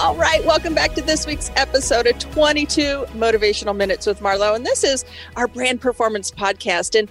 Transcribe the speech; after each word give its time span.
All 0.00 0.16
right, 0.16 0.44
welcome 0.44 0.74
back 0.74 0.94
to 0.94 1.02
this 1.02 1.26
week's 1.26 1.50
episode 1.56 2.06
of 2.06 2.18
22 2.18 3.06
Motivational 3.12 3.76
Minutes 3.76 4.06
with 4.06 4.20
Marlo. 4.20 4.56
And 4.56 4.66
this 4.66 4.82
is 4.82 5.04
our 5.36 5.46
brand 5.46 5.80
performance 5.80 6.30
podcast. 6.30 6.98
And 6.98 7.08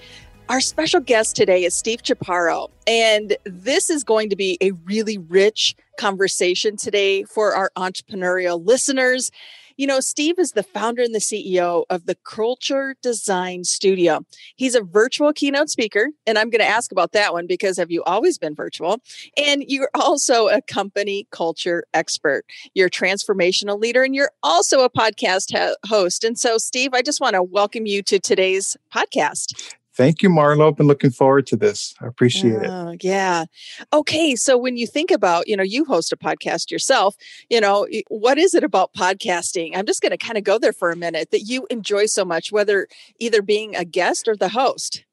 our 0.50 0.60
special 0.60 1.00
guest 1.00 1.36
today 1.36 1.64
is 1.64 1.74
Steve 1.74 2.04
Chaparro. 2.04 2.70
And 2.86 3.38
this 3.46 3.90
is 3.90 4.04
going 4.04 4.30
to 4.30 4.36
be 4.36 4.58
a 4.60 4.72
really 4.86 5.18
rich 5.18 5.76
conversation 5.98 6.76
today 6.76 7.24
for 7.24 7.56
our 7.56 7.72
entrepreneurial 7.78 8.66
listeners. 8.66 9.32
You 9.76 9.88
know, 9.88 10.00
Steve 10.00 10.38
is 10.38 10.52
the 10.52 10.62
founder 10.62 11.02
and 11.02 11.16
the 11.16 11.20
CEO 11.20 11.86
of 11.90 12.06
the 12.06 12.16
Culture 12.16 12.96
Design 13.02 13.64
Studio. 13.64 14.24
He's 14.56 14.76
a 14.76 14.82
virtual 14.82 15.34
keynote 15.34 15.70
speaker, 15.70 16.10
and 16.28 16.38
I'm 16.38 16.52
going 16.52 16.62
to 16.62 16.68
ask 16.68 16.92
about 16.92 17.14
that 17.14 17.34
one 17.34 17.48
because 17.48 17.78
have 17.78 17.90
you 17.90 18.04
always 18.04 18.38
been 18.38 18.54
virtual? 18.54 19.00
And 19.36 19.64
you're 19.68 19.90
also 19.96 20.48
a 20.48 20.62
company 20.62 21.28
culture 21.32 21.86
expert. 21.94 22.46
You're 22.76 22.88
a 22.88 22.92
transformational 22.92 23.80
leader, 23.80 24.04
and 24.04 24.14
you're 24.14 24.32
also 24.44 24.82
a 24.82 24.90
podcast 24.92 25.56
host. 25.88 26.24
And 26.24 26.38
so, 26.38 26.60
Steve, 26.60 26.94
I 26.94 27.02
just 27.02 27.20
want 27.20 27.34
to 27.34 27.42
welcome 27.42 27.88
you 27.88 28.04
to 28.04 28.20
today's 28.20 28.78
podcast. 28.94 29.76
Thank 29.96 30.24
you, 30.24 30.30
Marlo. 30.30 30.70
I've 30.70 30.76
been 30.76 30.88
looking 30.88 31.12
forward 31.12 31.46
to 31.48 31.56
this. 31.56 31.94
I 32.02 32.08
appreciate 32.08 32.64
uh, 32.64 32.90
it. 32.90 33.04
Yeah. 33.04 33.46
Okay. 33.92 34.36
So 34.36 34.58
when 34.58 34.76
you 34.76 34.88
think 34.88 35.12
about, 35.12 35.48
you 35.48 35.56
know, 35.56 35.64
you 35.64 35.86
host 35.86 36.12
a 36.12 36.18
podcast 36.18 36.72
yourself, 36.72 37.16
you 37.50 37.62
know, 37.62 37.88
what 38.08 38.40
is 38.40 38.56
it 38.56 38.64
about 38.64 38.94
podcasting? 38.94 39.78
I'm 39.78 39.86
just 39.86 40.02
going 40.02 40.12
to 40.12 40.18
kind 40.18 40.38
of 40.38 40.44
go 40.44 40.58
there 40.58 40.74
for 40.74 40.90
a 40.90 40.96
minute 40.96 41.30
that 41.32 41.42
you 41.42 41.68
enjoy 41.70 42.08
so 42.08 42.26
much, 42.26 42.52
whether 42.52 42.88
either 43.20 43.44
being 43.44 43.76
a 43.76 43.86
guest 43.86 44.28
or 44.28 44.36
the 44.36 44.50
host. 44.50 45.06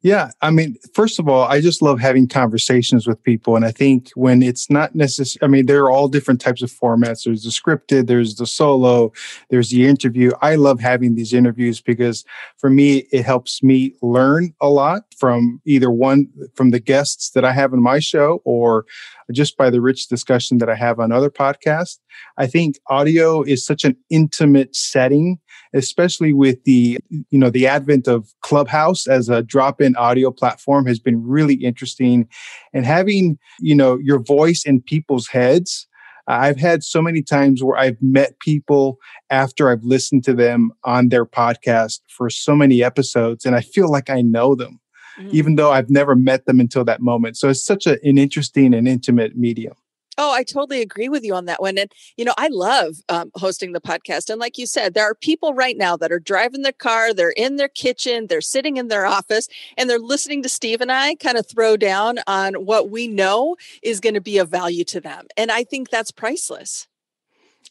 Yeah, 0.00 0.30
I 0.42 0.50
mean, 0.50 0.76
first 0.94 1.18
of 1.18 1.28
all, 1.28 1.42
I 1.42 1.60
just 1.60 1.82
love 1.82 1.98
having 1.98 2.28
conversations 2.28 3.08
with 3.08 3.20
people. 3.24 3.56
And 3.56 3.64
I 3.64 3.72
think 3.72 4.10
when 4.14 4.44
it's 4.44 4.70
not 4.70 4.94
necessary, 4.94 5.44
I 5.44 5.48
mean, 5.48 5.66
there 5.66 5.82
are 5.82 5.90
all 5.90 6.06
different 6.06 6.40
types 6.40 6.62
of 6.62 6.70
formats. 6.70 7.24
There's 7.24 7.42
the 7.42 7.50
scripted, 7.50 8.06
there's 8.06 8.36
the 8.36 8.46
solo, 8.46 9.12
there's 9.50 9.70
the 9.70 9.86
interview. 9.88 10.30
I 10.40 10.54
love 10.54 10.78
having 10.78 11.16
these 11.16 11.32
interviews 11.32 11.80
because 11.80 12.24
for 12.58 12.70
me, 12.70 13.08
it 13.10 13.24
helps 13.24 13.60
me 13.60 13.94
learn 14.00 14.54
a 14.60 14.68
lot 14.68 15.02
from 15.16 15.60
either 15.64 15.90
one, 15.90 16.28
from 16.54 16.70
the 16.70 16.80
guests 16.80 17.30
that 17.30 17.44
I 17.44 17.52
have 17.52 17.72
in 17.72 17.82
my 17.82 17.98
show 17.98 18.40
or 18.44 18.86
just 19.32 19.56
by 19.56 19.70
the 19.70 19.80
rich 19.80 20.08
discussion 20.08 20.58
that 20.58 20.70
I 20.70 20.74
have 20.74 20.98
on 21.00 21.12
other 21.12 21.30
podcasts. 21.30 21.98
I 22.36 22.46
think 22.46 22.78
audio 22.88 23.42
is 23.42 23.64
such 23.64 23.84
an 23.84 23.96
intimate 24.10 24.74
setting, 24.74 25.38
especially 25.74 26.32
with 26.32 26.62
the, 26.64 26.98
you 27.10 27.38
know, 27.38 27.50
the 27.50 27.66
advent 27.66 28.08
of 28.08 28.32
Clubhouse 28.42 29.06
as 29.06 29.28
a 29.28 29.42
drop-in 29.42 29.96
audio 29.96 30.30
platform 30.30 30.86
has 30.86 30.98
been 30.98 31.22
really 31.22 31.54
interesting. 31.54 32.28
And 32.72 32.86
having, 32.86 33.38
you 33.60 33.74
know, 33.74 33.98
your 33.98 34.20
voice 34.20 34.64
in 34.64 34.80
people's 34.80 35.28
heads 35.28 35.86
I've 36.28 36.58
had 36.58 36.84
so 36.84 37.00
many 37.00 37.22
times 37.22 37.64
where 37.64 37.78
I've 37.78 37.96
met 38.02 38.38
people 38.38 38.98
after 39.30 39.70
I've 39.70 39.82
listened 39.82 40.24
to 40.24 40.34
them 40.34 40.72
on 40.84 41.08
their 41.08 41.24
podcast 41.24 42.00
for 42.06 42.28
so 42.28 42.54
many 42.54 42.84
episodes, 42.84 43.46
and 43.46 43.56
I 43.56 43.62
feel 43.62 43.90
like 43.90 44.10
I 44.10 44.20
know 44.20 44.54
them 44.54 44.78
mm. 45.18 45.30
even 45.32 45.56
though 45.56 45.70
I've 45.70 45.90
never 45.90 46.14
met 46.14 46.46
them 46.46 46.60
until 46.60 46.84
that 46.84 47.00
moment. 47.00 47.36
So 47.36 47.48
it's 47.48 47.64
such 47.64 47.86
a, 47.86 47.98
an 48.04 48.18
interesting 48.18 48.74
and 48.74 48.86
intimate 48.86 49.36
medium. 49.36 49.74
Oh, 50.20 50.32
I 50.32 50.42
totally 50.42 50.80
agree 50.80 51.08
with 51.08 51.24
you 51.24 51.32
on 51.36 51.44
that 51.44 51.62
one. 51.62 51.78
And, 51.78 51.92
you 52.16 52.24
know, 52.24 52.34
I 52.36 52.48
love 52.48 52.96
um, 53.08 53.30
hosting 53.36 53.72
the 53.72 53.80
podcast. 53.80 54.28
And 54.28 54.40
like 54.40 54.58
you 54.58 54.66
said, 54.66 54.94
there 54.94 55.08
are 55.08 55.14
people 55.14 55.54
right 55.54 55.76
now 55.76 55.96
that 55.96 56.10
are 56.10 56.18
driving 56.18 56.62
their 56.62 56.72
car, 56.72 57.14
they're 57.14 57.30
in 57.30 57.54
their 57.54 57.68
kitchen, 57.68 58.26
they're 58.26 58.40
sitting 58.40 58.78
in 58.78 58.88
their 58.88 59.06
office, 59.06 59.48
and 59.76 59.88
they're 59.88 60.00
listening 60.00 60.42
to 60.42 60.48
Steve 60.48 60.80
and 60.80 60.90
I 60.90 61.14
kind 61.14 61.38
of 61.38 61.46
throw 61.46 61.76
down 61.76 62.18
on 62.26 62.54
what 62.54 62.90
we 62.90 63.06
know 63.06 63.56
is 63.80 64.00
going 64.00 64.14
to 64.14 64.20
be 64.20 64.38
of 64.38 64.48
value 64.48 64.84
to 64.86 65.00
them. 65.00 65.26
And 65.36 65.52
I 65.52 65.62
think 65.62 65.88
that's 65.88 66.10
priceless. 66.10 66.88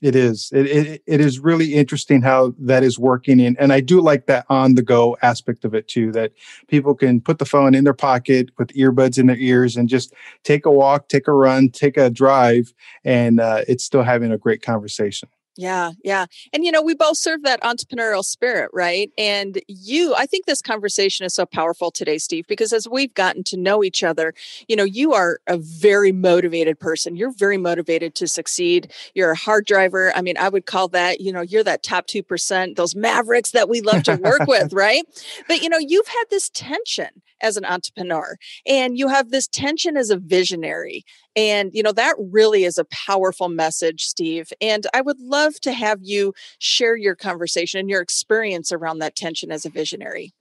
It 0.02 0.16
is. 0.16 0.52
It, 0.54 0.68
it, 0.68 1.04
it 1.08 1.20
is 1.22 1.40
really 1.40 1.74
interesting 1.74 2.22
how 2.22 2.54
that 2.60 2.84
is 2.84 3.00
working. 3.00 3.42
And, 3.42 3.58
and 3.60 3.74
I 3.74 3.80
do 3.80 4.00
like 4.00 4.28
that 4.28 4.46
on 4.48 4.76
the 4.76 4.84
go 4.84 5.18
aspect 5.24 5.66
of 5.66 5.74
it 5.74 5.88
too, 5.88 6.12
that 6.12 6.34
people 6.68 6.94
can 6.94 7.20
put 7.20 7.40
the 7.40 7.46
phone 7.46 7.74
in 7.74 7.84
their 7.84 7.96
pocket, 7.96 8.52
the 8.58 8.66
earbuds 8.66 9.18
in 9.18 9.26
their 9.26 9.38
ears, 9.38 9.76
and 9.76 9.90
just 9.90 10.14
take 10.44 10.66
a 10.68 10.72
walk, 10.72 11.10
take 11.10 11.28
a 11.28 11.34
run, 11.34 11.70
take 11.70 11.98
a 11.98 12.12
drive, 12.12 12.74
and 13.04 13.40
uh, 13.40 13.64
it's 13.68 13.84
still 13.84 14.04
having 14.04 14.32
a 14.32 14.38
great 14.38 14.62
conversation. 14.62 15.30
Yeah, 15.58 15.92
yeah. 16.04 16.28
And 16.54 16.64
you 16.64 16.72
know, 16.72 16.84
we 16.84 16.94
both 16.94 17.18
serve 17.18 17.42
that 17.44 17.62
entrepreneurial 17.62 18.24
spirit, 18.24 18.70
right? 18.74 19.12
And 19.18 19.60
you, 19.68 20.14
I 20.16 20.28
think 20.28 20.46
this 20.46 20.62
conversation 20.62 21.26
is 21.26 21.34
so 21.34 21.46
powerful 21.48 21.90
today, 21.90 22.20
Steve, 22.20 22.46
because 22.48 22.72
as 22.72 22.88
we've 22.88 23.14
gotten 23.16 23.44
to 23.46 23.58
know 23.58 23.84
each 23.84 24.04
other, 24.04 24.34
you 24.68 24.76
know, 24.76 24.84
you 24.84 25.14
are 25.14 25.40
a 25.48 25.58
very 25.58 26.12
motivated 26.12 26.80
person. 26.80 27.16
You're 27.16 27.32
very 27.32 27.58
motivated 27.58 28.14
to 28.16 28.28
succeed. 28.28 28.92
You're 29.16 29.32
a 29.32 29.38
hard 29.38 29.66
driver. 29.66 30.16
I 30.16 30.22
mean, 30.22 30.38
I 30.38 30.50
would 30.50 30.68
call 30.68 30.90
that, 30.90 31.22
you 31.22 31.32
know, 31.34 31.42
you're 31.42 31.64
that 31.64 31.82
top 31.82 32.06
2%, 32.06 32.76
those 32.76 32.96
mavericks 32.96 33.52
that 33.52 33.68
we 33.68 33.82
love 33.82 34.04
to 34.04 34.16
work 34.16 34.42
with, 34.48 34.74
right? 34.74 35.06
But 35.48 35.62
you 35.64 35.70
know, 35.70 35.80
you've 35.80 36.08
had 36.08 36.26
this 36.30 36.50
tension 36.54 37.10
as 37.42 37.58
an 37.58 37.66
entrepreneur 37.66 38.36
and 38.66 38.98
you 38.98 39.08
have 39.08 39.30
this 39.30 39.48
tension 39.48 39.98
as 39.98 40.10
a 40.10 40.18
visionary 40.18 41.04
and 41.36 41.72
you 41.74 41.84
know 41.84 41.92
that 41.92 42.16
really 42.20 42.64
is 42.64 42.78
a 42.78 42.86
powerful 42.86 43.50
message 43.50 44.04
steve 44.04 44.52
and 44.62 44.88
i 44.94 45.02
would 45.02 45.20
love 45.20 45.60
to 45.60 45.72
have 45.72 46.00
you 46.02 46.34
share 46.60 46.96
your 46.96 47.16
conversation 47.16 47.80
and 47.80 47.90
your 47.90 48.02
experience 48.02 48.72
around 48.72 49.00
that 49.00 49.16
tension 49.16 49.52
as 49.52 49.66
a 49.66 49.70
visionary. 49.70 50.34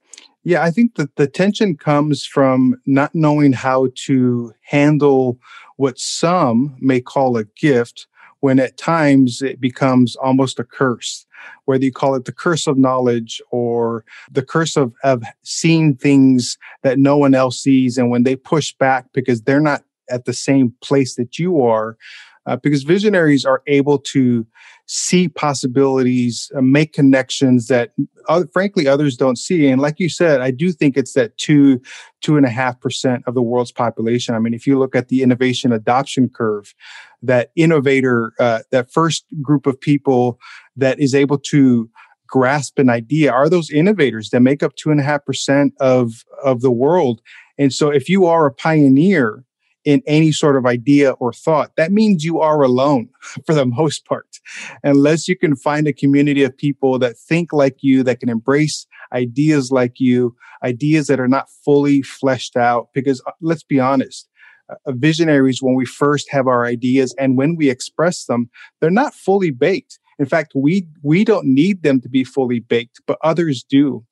Yeah 0.43 0.63
i 0.63 0.71
think 0.71 0.95
that 0.95 1.15
the 1.15 1.27
tension 1.27 1.77
comes 1.77 2.25
from 2.25 2.75
not 2.85 3.13
knowing 3.13 3.53
how 3.53 3.89
to 4.05 4.53
handle 4.61 5.39
what 5.75 5.99
some 5.99 6.75
may 6.79 7.01
call 7.01 7.37
a 7.37 7.43
gift 7.43 8.07
when 8.39 8.59
at 8.59 8.77
times 8.77 9.41
it 9.41 9.59
becomes 9.59 10.15
almost 10.15 10.59
a 10.59 10.63
curse 10.63 11.26
whether 11.65 11.83
you 11.83 11.91
call 11.91 12.15
it 12.15 12.25
the 12.25 12.31
curse 12.31 12.67
of 12.67 12.77
knowledge 12.77 13.41
or 13.51 14.03
the 14.31 14.43
curse 14.43 14.77
of, 14.77 14.93
of 15.03 15.23
seeing 15.43 15.95
things 15.95 16.57
that 16.83 16.99
no 16.99 17.17
one 17.17 17.33
else 17.33 17.59
sees. 17.59 17.97
And 17.97 18.09
when 18.09 18.23
they 18.23 18.35
push 18.35 18.73
back 18.73 19.05
because 19.13 19.41
they're 19.41 19.59
not 19.59 19.83
at 20.09 20.25
the 20.25 20.33
same 20.33 20.73
place 20.81 21.15
that 21.15 21.37
you 21.37 21.61
are, 21.61 21.97
uh, 22.47 22.55
because 22.55 22.83
visionaries 22.83 23.45
are 23.45 23.61
able 23.67 23.99
to 23.99 24.45
see 24.87 25.27
possibilities, 25.27 26.49
uh, 26.55 26.61
make 26.61 26.93
connections 26.93 27.67
that, 27.67 27.91
frankly, 28.53 28.87
others 28.87 29.17
don't 29.17 29.37
see. 29.37 29.67
And 29.67 29.81
like 29.81 29.99
you 29.99 30.07
said, 30.07 30.39
I 30.39 30.51
do 30.51 30.71
think 30.71 30.95
it's 30.95 31.13
that 31.13 31.37
two, 31.37 31.81
two 32.21 32.37
and 32.37 32.45
a 32.45 32.49
half 32.49 32.79
percent 32.79 33.23
of 33.27 33.35
the 33.35 33.41
world's 33.41 33.73
population. 33.73 34.33
I 34.33 34.39
mean, 34.39 34.53
if 34.53 34.65
you 34.65 34.79
look 34.79 34.95
at 34.95 35.09
the 35.09 35.21
innovation 35.21 35.73
adoption 35.73 36.29
curve, 36.29 36.73
that 37.21 37.51
innovator, 37.57 38.31
uh, 38.39 38.59
that 38.71 38.91
first 38.91 39.25
group 39.41 39.67
of 39.67 39.79
people 39.79 40.39
that 40.77 40.99
is 40.99 41.13
able 41.13 41.37
to 41.37 41.89
grasp 42.27 42.79
an 42.79 42.89
idea 42.89 43.31
are 43.31 43.49
those 43.49 43.69
innovators 43.69 44.29
that 44.29 44.41
make 44.41 44.63
up 44.63 44.75
two 44.75 44.91
and 44.91 44.99
a 44.99 45.03
half 45.03 45.25
percent 45.25 45.73
of 45.79 46.23
of 46.43 46.61
the 46.61 46.71
world. 46.71 47.21
And 47.57 47.73
so, 47.73 47.89
if 47.89 48.07
you 48.07 48.25
are 48.25 48.45
a 48.45 48.53
pioneer, 48.53 49.43
in 49.85 50.01
any 50.05 50.31
sort 50.31 50.57
of 50.57 50.65
idea 50.65 51.11
or 51.11 51.31
thought, 51.31 51.71
that 51.77 51.91
means 51.91 52.23
you 52.23 52.39
are 52.39 52.61
alone 52.61 53.09
for 53.45 53.53
the 53.53 53.65
most 53.65 54.05
part. 54.05 54.27
Unless 54.83 55.27
you 55.27 55.37
can 55.37 55.55
find 55.55 55.87
a 55.87 55.93
community 55.93 56.43
of 56.43 56.57
people 56.57 56.99
that 56.99 57.17
think 57.17 57.53
like 57.53 57.77
you, 57.81 58.03
that 58.03 58.19
can 58.19 58.29
embrace 58.29 58.85
ideas 59.13 59.71
like 59.71 59.99
you, 59.99 60.35
ideas 60.63 61.07
that 61.07 61.19
are 61.19 61.27
not 61.27 61.49
fully 61.63 62.01
fleshed 62.01 62.57
out. 62.57 62.89
Because 62.93 63.21
uh, 63.25 63.31
let's 63.41 63.63
be 63.63 63.79
honest, 63.79 64.27
uh, 64.69 64.75
visionaries, 64.87 65.61
when 65.61 65.75
we 65.75 65.85
first 65.85 66.29
have 66.31 66.47
our 66.47 66.65
ideas 66.65 67.15
and 67.17 67.37
when 67.37 67.55
we 67.55 67.69
express 67.69 68.25
them, 68.25 68.49
they're 68.81 68.89
not 68.89 69.13
fully 69.13 69.51
baked. 69.51 69.99
In 70.19 70.25
fact, 70.25 70.53
we, 70.55 70.87
we 71.03 71.23
don't 71.23 71.45
need 71.45 71.83
them 71.83 72.01
to 72.01 72.09
be 72.09 72.23
fully 72.23 72.59
baked, 72.59 73.01
but 73.05 73.19
others 73.23 73.63
do. 73.63 74.03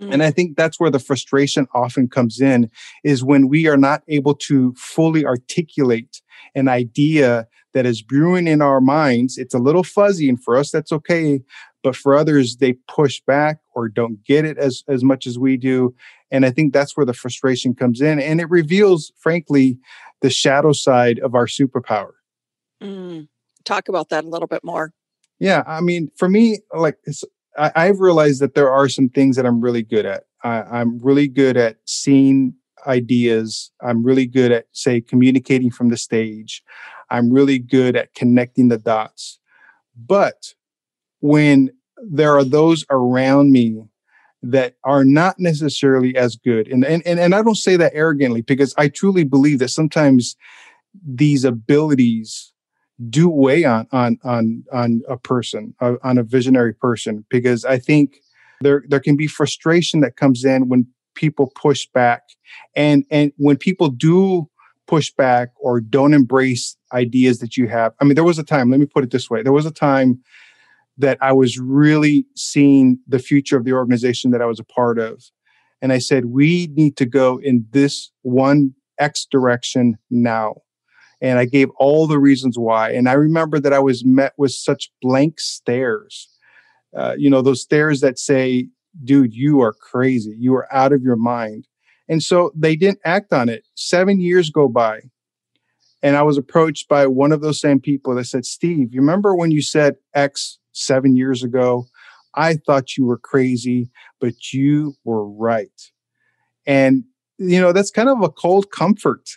And 0.00 0.20
mm. 0.20 0.24
I 0.24 0.30
think 0.30 0.56
that's 0.56 0.80
where 0.80 0.90
the 0.90 0.98
frustration 0.98 1.66
often 1.74 2.08
comes 2.08 2.40
in 2.40 2.70
is 3.04 3.22
when 3.22 3.48
we 3.48 3.68
are 3.68 3.76
not 3.76 4.02
able 4.08 4.34
to 4.34 4.74
fully 4.76 5.24
articulate 5.24 6.22
an 6.54 6.68
idea 6.68 7.46
that 7.72 7.86
is 7.86 8.02
brewing 8.02 8.46
in 8.46 8.60
our 8.60 8.80
minds. 8.80 9.38
It's 9.38 9.54
a 9.54 9.58
little 9.58 9.84
fuzzy, 9.84 10.28
and 10.28 10.42
for 10.42 10.56
us, 10.56 10.70
that's 10.70 10.92
okay. 10.92 11.40
But 11.82 11.96
for 11.96 12.14
others, 12.14 12.56
they 12.56 12.74
push 12.88 13.20
back 13.26 13.58
or 13.74 13.88
don't 13.88 14.22
get 14.24 14.44
it 14.44 14.58
as, 14.58 14.84
as 14.88 15.02
much 15.02 15.26
as 15.26 15.38
we 15.38 15.56
do. 15.56 15.94
And 16.30 16.46
I 16.46 16.50
think 16.50 16.72
that's 16.72 16.96
where 16.96 17.06
the 17.06 17.14
frustration 17.14 17.74
comes 17.74 18.00
in. 18.00 18.20
And 18.20 18.40
it 18.40 18.48
reveals, 18.50 19.12
frankly, 19.18 19.78
the 20.20 20.30
shadow 20.30 20.72
side 20.72 21.18
of 21.18 21.34
our 21.34 21.46
superpower. 21.46 22.12
Mm. 22.82 23.28
Talk 23.64 23.88
about 23.88 24.10
that 24.10 24.24
a 24.24 24.28
little 24.28 24.46
bit 24.46 24.64
more. 24.64 24.92
Yeah, 25.40 25.64
I 25.66 25.80
mean, 25.80 26.10
for 26.16 26.28
me, 26.28 26.60
like 26.72 26.98
I, 27.56 27.86
have 27.86 28.00
realized 28.00 28.40
that 28.40 28.54
there 28.54 28.70
are 28.70 28.88
some 28.88 29.08
things 29.08 29.36
that 29.36 29.46
I'm 29.46 29.60
really 29.60 29.82
good 29.82 30.06
at. 30.06 30.24
I, 30.42 30.62
I'm 30.62 30.98
really 30.98 31.28
good 31.28 31.56
at 31.56 31.76
seeing 31.86 32.54
ideas. 32.86 33.70
I'm 33.82 34.02
really 34.02 34.26
good 34.26 34.52
at, 34.52 34.66
say, 34.72 35.00
communicating 35.00 35.70
from 35.70 35.90
the 35.90 35.96
stage. 35.96 36.62
I'm 37.10 37.30
really 37.32 37.58
good 37.58 37.96
at 37.96 38.14
connecting 38.14 38.68
the 38.68 38.78
dots. 38.78 39.38
But 39.96 40.54
when 41.20 41.70
there 41.96 42.36
are 42.36 42.44
those 42.44 42.84
around 42.90 43.52
me 43.52 43.84
that 44.42 44.74
are 44.82 45.04
not 45.04 45.36
necessarily 45.38 46.16
as 46.16 46.36
good, 46.36 46.66
and 46.68 46.84
and, 46.84 47.06
and, 47.06 47.20
and 47.20 47.34
I 47.34 47.42
don't 47.42 47.56
say 47.56 47.76
that 47.76 47.92
arrogantly 47.94 48.42
because 48.42 48.74
I 48.76 48.88
truly 48.88 49.24
believe 49.24 49.60
that 49.60 49.68
sometimes 49.68 50.36
these 51.06 51.44
abilities 51.44 52.52
do 53.08 53.28
weigh 53.28 53.64
on 53.64 53.86
on 53.92 54.18
on 54.24 54.64
on 54.72 55.02
a 55.08 55.16
person, 55.16 55.74
on 55.80 56.18
a 56.18 56.22
visionary 56.22 56.74
person, 56.74 57.24
because 57.30 57.64
I 57.64 57.78
think 57.78 58.16
there 58.60 58.84
there 58.88 59.00
can 59.00 59.16
be 59.16 59.26
frustration 59.26 60.00
that 60.00 60.16
comes 60.16 60.44
in 60.44 60.68
when 60.68 60.86
people 61.14 61.52
push 61.60 61.86
back. 61.92 62.22
And 62.74 63.04
and 63.10 63.32
when 63.36 63.56
people 63.56 63.88
do 63.88 64.48
push 64.86 65.12
back 65.12 65.50
or 65.56 65.80
don't 65.80 66.12
embrace 66.12 66.76
ideas 66.92 67.38
that 67.38 67.56
you 67.56 67.68
have 67.68 67.92
i 68.00 68.04
mean 68.04 68.14
there 68.14 68.24
was 68.24 68.38
a 68.38 68.42
time 68.42 68.70
let 68.70 68.80
me 68.80 68.86
put 68.86 69.04
it 69.04 69.10
this 69.10 69.30
way 69.30 69.42
there 69.42 69.52
was 69.52 69.64
a 69.64 69.70
time 69.70 70.20
that 70.98 71.16
i 71.22 71.32
was 71.32 71.58
really 71.58 72.26
seeing 72.36 72.98
the 73.06 73.18
future 73.18 73.56
of 73.56 73.64
the 73.64 73.72
organization 73.72 74.32
that 74.32 74.42
i 74.42 74.46
was 74.46 74.60
a 74.60 74.64
part 74.64 74.98
of. 74.98 75.22
And 75.80 75.92
i 75.92 75.98
said 75.98 76.26
we 76.26 76.68
need 76.74 76.96
to 76.96 77.06
go 77.06 77.38
in 77.42 77.64
this 77.70 78.10
one 78.22 78.74
x 78.98 79.26
direction 79.30 79.96
now 80.10 80.56
and 81.22 81.38
i 81.38 81.46
gave 81.46 81.70
all 81.78 82.06
the 82.06 82.18
reasons 82.18 82.58
why 82.58 82.90
and 82.90 83.08
i 83.08 83.14
remember 83.14 83.58
that 83.58 83.72
i 83.72 83.78
was 83.78 84.04
met 84.04 84.34
with 84.36 84.52
such 84.52 84.90
blank 85.00 85.40
stares 85.40 86.28
uh, 86.94 87.14
you 87.16 87.30
know 87.30 87.40
those 87.40 87.62
stares 87.62 88.02
that 88.02 88.18
say 88.18 88.68
dude, 89.04 89.34
you 89.34 89.60
are 89.60 89.72
crazy. 89.72 90.34
You 90.38 90.54
are 90.54 90.72
out 90.72 90.92
of 90.92 91.02
your 91.02 91.16
mind. 91.16 91.66
And 92.08 92.22
so 92.22 92.52
they 92.54 92.76
didn't 92.76 93.00
act 93.04 93.32
on 93.32 93.48
it. 93.48 93.66
Seven 93.74 94.20
years 94.20 94.50
go 94.50 94.68
by. 94.68 95.00
And 96.02 96.16
I 96.16 96.22
was 96.22 96.36
approached 96.36 96.88
by 96.88 97.06
one 97.06 97.32
of 97.32 97.40
those 97.40 97.60
same 97.60 97.80
people 97.80 98.14
that 98.16 98.24
said, 98.24 98.44
Steve, 98.44 98.92
you 98.92 99.00
remember 99.00 99.36
when 99.36 99.50
you 99.50 99.62
said 99.62 99.96
X 100.14 100.58
seven 100.72 101.16
years 101.16 101.44
ago? 101.44 101.86
I 102.34 102.54
thought 102.54 102.96
you 102.96 103.04
were 103.04 103.18
crazy, 103.18 103.90
but 104.20 104.52
you 104.52 104.94
were 105.04 105.28
right. 105.28 105.70
And, 106.66 107.04
you 107.38 107.60
know, 107.60 107.72
that's 107.72 107.90
kind 107.90 108.08
of 108.08 108.20
a 108.22 108.30
cold 108.30 108.70
comfort. 108.72 109.28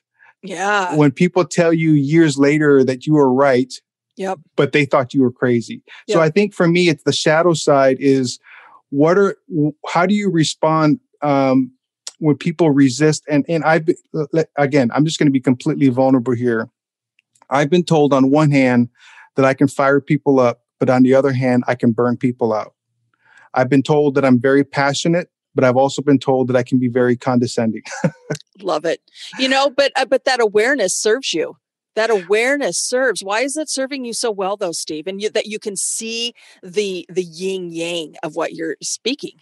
Yeah. 0.48 0.96
When 0.96 1.12
people 1.12 1.46
tell 1.46 1.74
you 1.74 1.92
years 1.92 2.38
later 2.38 2.84
that 2.84 3.06
you 3.06 3.14
were 3.14 3.32
right, 3.32 3.74
Yep. 4.18 4.40
But 4.56 4.72
they 4.72 4.86
thought 4.86 5.14
you 5.14 5.22
were 5.22 5.32
crazy. 5.32 5.84
Yep. 6.08 6.16
So 6.16 6.22
I 6.22 6.30
think 6.30 6.54
for 6.54 6.70
me, 6.70 6.88
it's 6.88 7.04
the 7.04 7.12
shadow 7.12 7.54
side 7.54 7.98
is 8.00 8.40
what 8.90 9.18
are 9.18 9.36
how 9.90 10.06
do 10.06 10.14
you 10.14 10.30
respond 10.30 11.02
um, 11.22 11.72
when 12.20 12.38
people 12.38 12.70
resist 12.70 13.24
and 13.30 13.46
and 13.50 13.64
I've 13.64 13.88
again 14.58 14.90
i'm 14.94 15.06
just 15.06 15.20
going 15.20 15.28
to 15.28 15.32
be 15.32 15.42
completely 15.42 15.90
vulnerable 15.90 16.34
here 16.34 16.70
i've 17.50 17.70
been 17.70 17.84
told 17.84 18.14
on 18.14 18.32
one 18.32 18.52
hand 18.52 18.90
that 19.36 19.46
i 19.46 19.54
can 19.54 19.68
fire 19.68 20.00
people 20.00 20.40
up 20.40 20.62
but 20.80 20.90
on 20.90 21.04
the 21.04 21.14
other 21.14 21.34
hand 21.34 21.64
i 21.68 21.76
can 21.76 21.92
burn 21.92 22.18
people 22.18 22.54
out 22.54 22.74
i've 23.54 23.70
been 23.70 23.84
told 23.84 24.16
that 24.16 24.26
i'm 24.26 24.40
very 24.40 24.64
passionate 24.64 25.30
but 25.56 25.64
i've 25.64 25.78
also 25.78 26.02
been 26.02 26.20
told 26.20 26.48
that 26.48 26.56
i 26.56 26.64
can 26.64 26.78
be 26.78 26.88
very 26.88 27.16
condescending. 27.16 27.84
Love 28.62 28.86
it. 28.86 29.02
You 29.40 29.50
know 29.50 29.70
but 29.70 29.92
uh, 29.96 30.06
but 30.06 30.26
that 30.26 30.40
awareness 30.40 30.94
serves 30.94 31.34
you. 31.34 31.58
That 31.96 32.10
awareness 32.10 32.78
serves. 32.78 33.24
Why 33.24 33.42
is 33.42 33.56
it 33.56 33.70
serving 33.70 34.04
you 34.06 34.14
so 34.14 34.32
well 34.32 34.58
though 34.58 34.72
steve 34.72 35.08
and 35.08 35.22
you, 35.22 35.30
that 35.30 35.48
you 35.48 35.60
can 35.60 35.76
see 35.76 36.34
the 36.64 37.06
the 37.10 37.24
yin 37.24 37.72
yang 37.72 38.16
of 38.24 38.36
what 38.36 38.54
you're 38.54 38.78
speaking. 38.82 39.40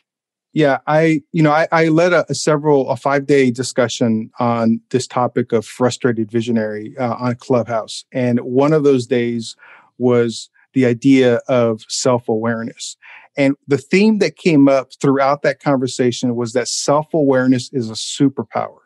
Yeah 0.53 0.79
i 0.87 1.21
you 1.31 1.43
know 1.43 1.51
i, 1.51 1.67
I 1.71 1.87
led 1.87 2.13
a, 2.13 2.25
a, 2.29 2.35
several 2.35 2.89
a 2.89 2.95
five 2.95 3.25
day 3.25 3.51
discussion 3.51 4.29
on 4.39 4.81
this 4.91 5.07
topic 5.07 5.51
of 5.51 5.65
frustrated 5.65 6.31
visionary 6.31 6.95
uh, 6.97 7.15
on 7.15 7.35
clubhouse. 7.35 8.05
And 8.11 8.39
one 8.39 8.73
of 8.73 8.83
those 8.83 9.07
days 9.07 9.55
was 9.97 10.49
the 10.73 10.85
idea 10.85 11.35
of 11.47 11.83
self-awareness 11.87 12.97
and 13.35 13.55
the 13.67 13.77
theme 13.77 14.19
that 14.19 14.35
came 14.35 14.67
up 14.67 14.91
throughout 15.01 15.41
that 15.41 15.59
conversation 15.61 16.35
was 16.35 16.53
that 16.53 16.67
self-awareness 16.67 17.69
is 17.73 17.89
a 17.89 17.93
superpower. 17.93 18.77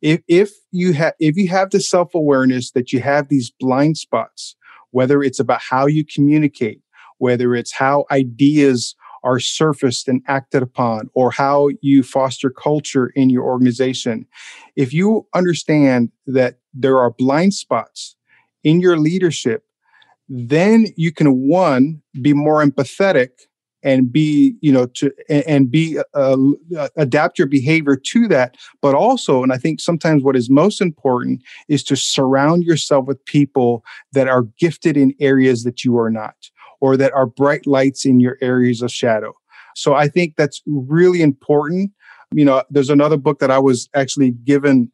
If 0.00 0.22
if 0.28 0.52
you 0.70 0.92
have 0.94 1.14
if 1.18 1.36
you 1.36 1.48
have 1.48 1.70
the 1.70 1.80
self-awareness 1.80 2.70
that 2.72 2.92
you 2.92 3.00
have 3.00 3.28
these 3.28 3.52
blind 3.60 3.98
spots 3.98 4.56
whether 4.92 5.22
it's 5.22 5.38
about 5.38 5.60
how 5.60 5.86
you 5.86 6.04
communicate 6.04 6.80
whether 7.18 7.54
it's 7.54 7.72
how 7.72 8.06
ideas 8.10 8.96
are 9.22 9.38
surfaced 9.38 10.08
and 10.08 10.22
acted 10.26 10.62
upon 10.62 11.10
or 11.12 11.30
how 11.30 11.68
you 11.82 12.02
foster 12.02 12.48
culture 12.48 13.12
in 13.14 13.28
your 13.28 13.44
organization 13.44 14.26
if 14.74 14.94
you 14.94 15.26
understand 15.34 16.10
that 16.26 16.58
there 16.72 16.96
are 16.96 17.10
blind 17.10 17.52
spots 17.52 18.16
in 18.64 18.80
your 18.80 18.96
leadership 18.96 19.64
then 20.30 20.86
you 20.96 21.12
can 21.12 21.48
one 21.48 22.00
be 22.22 22.32
more 22.32 22.64
empathetic 22.64 23.30
and 23.82 24.12
be 24.12 24.54
you 24.60 24.70
know 24.70 24.86
to 24.86 25.10
and 25.28 25.70
be 25.70 25.98
uh, 26.14 26.36
uh, 26.76 26.88
adapt 26.96 27.38
your 27.38 27.48
behavior 27.48 27.96
to 27.96 28.28
that. 28.28 28.56
But 28.80 28.94
also 28.94 29.42
and 29.42 29.52
i 29.52 29.58
think 29.58 29.80
sometimes 29.80 30.22
what 30.22 30.36
is 30.36 30.48
most 30.48 30.80
important 30.80 31.42
is 31.68 31.82
to 31.84 31.96
surround 31.96 32.62
yourself 32.62 33.06
with 33.06 33.24
people 33.24 33.84
that 34.12 34.28
are 34.28 34.44
gifted 34.58 34.96
in 34.96 35.14
areas 35.20 35.64
that 35.64 35.84
you 35.84 35.98
are 35.98 36.10
not 36.10 36.36
or 36.80 36.96
that 36.96 37.12
are 37.12 37.26
bright 37.26 37.66
lights 37.66 38.06
in 38.06 38.20
your 38.20 38.38
areas 38.40 38.80
of 38.82 38.90
shadow. 38.90 39.34
So 39.74 39.94
i 39.94 40.06
think 40.06 40.36
that's 40.36 40.62
really 40.66 41.22
important. 41.22 41.90
You 42.32 42.44
know 42.44 42.62
there's 42.70 42.90
another 42.90 43.16
book 43.16 43.40
that 43.40 43.50
i 43.50 43.58
was 43.58 43.88
actually 43.94 44.30
given 44.30 44.92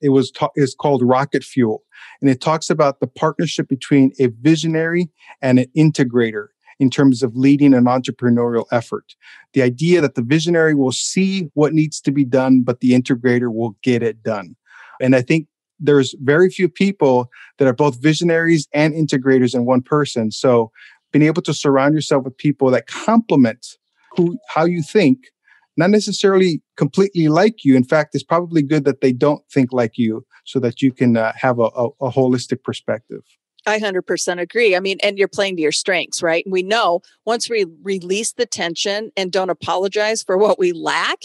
it 0.00 0.10
was 0.10 0.30
ta- 0.30 0.50
is 0.56 0.74
called 0.74 1.02
rocket 1.02 1.44
fuel 1.44 1.82
and 2.20 2.30
it 2.30 2.40
talks 2.40 2.70
about 2.70 3.00
the 3.00 3.06
partnership 3.06 3.68
between 3.68 4.12
a 4.18 4.28
visionary 4.40 5.08
and 5.42 5.58
an 5.58 5.66
integrator 5.76 6.48
in 6.78 6.90
terms 6.90 7.22
of 7.22 7.36
leading 7.36 7.72
an 7.72 7.84
entrepreneurial 7.84 8.66
effort. 8.70 9.14
The 9.54 9.62
idea 9.62 10.00
that 10.00 10.14
the 10.14 10.22
visionary 10.22 10.74
will 10.74 10.92
see 10.92 11.48
what 11.54 11.72
needs 11.72 12.00
to 12.02 12.12
be 12.12 12.24
done, 12.24 12.62
but 12.62 12.80
the 12.80 12.90
integrator 12.92 13.52
will 13.52 13.76
get 13.82 14.02
it 14.02 14.22
done. 14.22 14.56
And 15.00 15.16
I 15.16 15.22
think 15.22 15.46
there's 15.78 16.14
very 16.20 16.50
few 16.50 16.68
people 16.68 17.30
that 17.58 17.68
are 17.68 17.74
both 17.74 18.02
visionaries 18.02 18.66
and 18.72 18.94
integrators 18.94 19.54
in 19.54 19.64
one 19.64 19.82
person. 19.82 20.30
So 20.30 20.70
being 21.12 21.24
able 21.24 21.42
to 21.42 21.54
surround 21.54 21.94
yourself 21.94 22.24
with 22.24 22.36
people 22.36 22.70
that 22.70 22.86
complement 22.86 23.66
who 24.16 24.38
how 24.48 24.64
you 24.64 24.82
think 24.82 25.26
not 25.76 25.90
necessarily 25.90 26.62
completely 26.76 27.28
like 27.28 27.64
you. 27.64 27.76
In 27.76 27.84
fact, 27.84 28.14
it's 28.14 28.24
probably 28.24 28.62
good 28.62 28.84
that 28.84 29.00
they 29.00 29.12
don't 29.12 29.42
think 29.50 29.72
like 29.72 29.96
you 29.96 30.24
so 30.44 30.58
that 30.60 30.80
you 30.80 30.92
can 30.92 31.16
uh, 31.16 31.32
have 31.34 31.58
a, 31.58 31.68
a, 31.76 31.86
a 32.00 32.10
holistic 32.10 32.62
perspective. 32.62 33.22
I 33.66 33.80
100% 33.80 34.40
agree. 34.40 34.76
I 34.76 34.80
mean, 34.80 34.98
and 35.02 35.18
you're 35.18 35.26
playing 35.26 35.56
to 35.56 35.62
your 35.62 35.72
strengths, 35.72 36.22
right? 36.22 36.44
And 36.46 36.52
we 36.52 36.62
know 36.62 37.00
once 37.24 37.50
we 37.50 37.66
release 37.82 38.32
the 38.32 38.46
tension 38.46 39.10
and 39.16 39.32
don't 39.32 39.50
apologize 39.50 40.22
for 40.22 40.38
what 40.38 40.58
we 40.58 40.72
lack, 40.72 41.18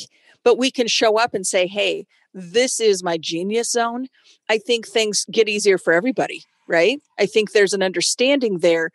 but 0.43 0.57
we 0.57 0.71
can 0.71 0.87
show 0.87 1.19
up 1.19 1.35
and 1.35 1.45
say, 1.45 1.67
hey, 1.67 2.07
this 2.33 2.79
is 2.79 3.03
my 3.03 3.17
genius 3.17 3.71
zone. 3.71 4.07
I 4.49 4.57
think 4.57 4.87
things 4.87 5.25
get 5.31 5.49
easier 5.49 5.77
for 5.77 5.93
everybody, 5.93 6.43
right? 6.71 6.99
I 7.19 7.25
think 7.25 7.51
there's 7.51 7.73
an 7.73 7.83
understanding 7.83 8.59
there, 8.59 8.91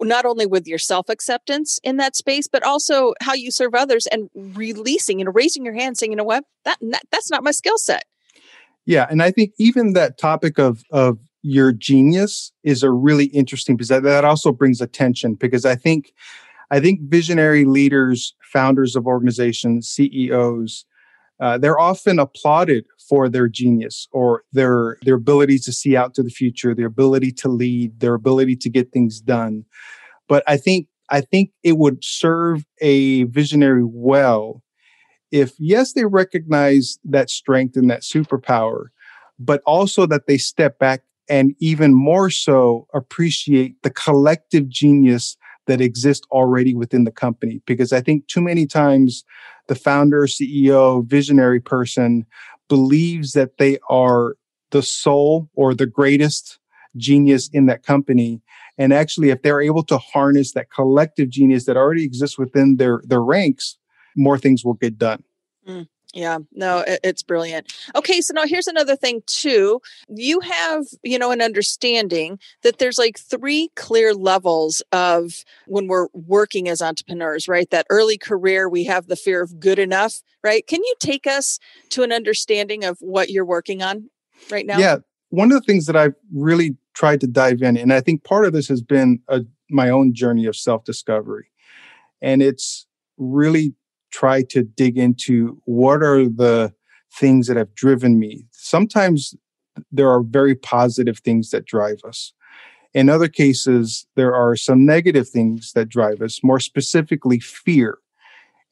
not 0.00 0.24
only 0.24 0.46
with 0.46 0.66
your 0.66 0.78
self 0.78 1.08
acceptance 1.08 1.78
in 1.84 1.98
that 1.98 2.16
space, 2.16 2.48
but 2.48 2.62
also 2.64 3.14
how 3.20 3.34
you 3.34 3.50
serve 3.50 3.74
others 3.74 4.06
and 4.06 4.30
releasing 4.34 5.20
and 5.20 5.34
raising 5.34 5.64
your 5.64 5.74
hand 5.74 5.98
saying, 5.98 6.12
you 6.12 6.16
know 6.16 6.24
what, 6.24 6.44
that, 6.64 6.78
that 6.80 7.02
that's 7.12 7.30
not 7.30 7.44
my 7.44 7.52
skill 7.52 7.78
set. 7.78 8.04
Yeah. 8.86 9.06
And 9.10 9.22
I 9.22 9.30
think 9.30 9.52
even 9.58 9.92
that 9.92 10.18
topic 10.18 10.58
of, 10.58 10.82
of 10.90 11.18
your 11.42 11.72
genius 11.72 12.52
is 12.64 12.82
a 12.82 12.90
really 12.90 13.26
interesting 13.26 13.76
because 13.76 13.88
that 13.88 14.24
also 14.24 14.52
brings 14.52 14.80
attention 14.80 15.34
because 15.34 15.64
I 15.64 15.74
think 15.74 16.12
I 16.72 16.78
think 16.78 17.00
visionary 17.02 17.64
leaders, 17.64 18.34
founders 18.52 18.94
of 18.94 19.06
organizations, 19.06 19.88
CEOs, 19.88 20.84
uh, 21.40 21.58
they're 21.58 21.80
often 21.80 22.18
applauded 22.18 22.84
for 23.10 23.28
their 23.28 23.48
genius 23.48 24.06
or 24.12 24.44
their 24.52 24.96
their 25.02 25.16
ability 25.16 25.58
to 25.58 25.72
see 25.72 25.96
out 25.96 26.14
to 26.14 26.22
the 26.22 26.30
future, 26.30 26.74
their 26.74 26.86
ability 26.86 27.32
to 27.32 27.48
lead, 27.48 27.98
their 28.00 28.14
ability 28.14 28.56
to 28.56 28.70
get 28.70 28.92
things 28.92 29.20
done. 29.20 29.64
But 30.28 30.44
I 30.46 30.56
think 30.56 30.86
I 31.10 31.20
think 31.20 31.50
it 31.64 31.76
would 31.76 32.04
serve 32.04 32.64
a 32.80 33.24
visionary 33.24 33.84
well 33.84 34.62
if 35.32 35.54
yes, 35.58 35.92
they 35.92 36.04
recognize 36.04 36.98
that 37.04 37.30
strength 37.30 37.76
and 37.76 37.90
that 37.90 38.02
superpower, 38.02 38.86
but 39.38 39.62
also 39.66 40.06
that 40.06 40.26
they 40.26 40.38
step 40.38 40.78
back 40.78 41.02
and 41.28 41.54
even 41.60 41.94
more 41.94 42.30
so 42.30 42.86
appreciate 42.92 43.80
the 43.82 43.90
collective 43.90 44.68
genius 44.68 45.36
that 45.66 45.80
exists 45.80 46.26
already 46.30 46.74
within 46.74 47.04
the 47.04 47.10
company. 47.10 47.62
Because 47.66 47.92
I 47.92 48.00
think 48.00 48.26
too 48.26 48.40
many 48.40 48.66
times 48.66 49.24
the 49.68 49.74
founder, 49.74 50.22
CEO, 50.26 51.04
visionary 51.06 51.60
person 51.60 52.26
believes 52.68 53.32
that 53.32 53.58
they 53.58 53.78
are 53.88 54.36
the 54.70 54.82
sole 54.82 55.48
or 55.54 55.74
the 55.74 55.86
greatest 55.86 56.58
genius 56.96 57.48
in 57.52 57.66
that 57.66 57.84
company. 57.84 58.40
And 58.78 58.92
actually, 58.92 59.30
if 59.30 59.42
they're 59.42 59.60
able 59.60 59.82
to 59.84 59.98
harness 59.98 60.52
that 60.52 60.70
collective 60.70 61.28
genius 61.28 61.66
that 61.66 61.76
already 61.76 62.04
exists 62.04 62.38
within 62.38 62.76
their, 62.76 63.02
their 63.04 63.22
ranks, 63.22 63.76
more 64.16 64.38
things 64.38 64.64
will 64.64 64.74
get 64.74 64.98
done. 64.98 65.22
Mm. 65.68 65.88
Yeah, 66.12 66.38
no, 66.52 66.82
it's 66.86 67.22
brilliant. 67.22 67.72
Okay, 67.94 68.20
so 68.20 68.34
now 68.34 68.44
here's 68.44 68.66
another 68.66 68.96
thing 68.96 69.22
too. 69.26 69.80
You 70.08 70.40
have, 70.40 70.86
you 71.04 71.18
know, 71.18 71.30
an 71.30 71.40
understanding 71.40 72.40
that 72.62 72.78
there's 72.78 72.98
like 72.98 73.18
three 73.18 73.70
clear 73.76 74.12
levels 74.12 74.82
of 74.90 75.44
when 75.66 75.86
we're 75.86 76.08
working 76.12 76.68
as 76.68 76.82
entrepreneurs, 76.82 77.46
right? 77.46 77.70
That 77.70 77.86
early 77.90 78.18
career, 78.18 78.68
we 78.68 78.84
have 78.84 79.06
the 79.06 79.14
fear 79.14 79.40
of 79.40 79.60
good 79.60 79.78
enough, 79.78 80.20
right? 80.42 80.66
Can 80.66 80.82
you 80.82 80.94
take 80.98 81.28
us 81.28 81.60
to 81.90 82.02
an 82.02 82.12
understanding 82.12 82.84
of 82.84 82.98
what 83.00 83.30
you're 83.30 83.44
working 83.44 83.80
on 83.80 84.10
right 84.50 84.66
now? 84.66 84.78
Yeah, 84.78 84.96
one 85.28 85.52
of 85.52 85.60
the 85.60 85.64
things 85.64 85.86
that 85.86 85.96
I've 85.96 86.14
really 86.34 86.76
tried 86.94 87.20
to 87.20 87.28
dive 87.28 87.62
in, 87.62 87.76
and 87.76 87.92
I 87.92 88.00
think 88.00 88.24
part 88.24 88.46
of 88.46 88.52
this 88.52 88.66
has 88.66 88.82
been 88.82 89.20
a, 89.28 89.42
my 89.70 89.90
own 89.90 90.12
journey 90.12 90.46
of 90.46 90.56
self 90.56 90.82
discovery, 90.82 91.46
and 92.20 92.42
it's 92.42 92.86
really 93.16 93.74
try 94.10 94.42
to 94.42 94.62
dig 94.62 94.98
into 94.98 95.60
what 95.64 96.02
are 96.02 96.24
the 96.28 96.72
things 97.12 97.46
that 97.46 97.56
have 97.56 97.74
driven 97.74 98.18
me. 98.18 98.44
Sometimes 98.52 99.34
there 99.90 100.10
are 100.10 100.22
very 100.22 100.54
positive 100.54 101.18
things 101.18 101.50
that 101.50 101.64
drive 101.64 102.00
us. 102.04 102.32
In 102.92 103.08
other 103.08 103.28
cases, 103.28 104.06
there 104.16 104.34
are 104.34 104.56
some 104.56 104.84
negative 104.84 105.28
things 105.28 105.72
that 105.74 105.88
drive 105.88 106.20
us, 106.20 106.40
more 106.42 106.60
specifically, 106.60 107.38
fear. 107.38 107.98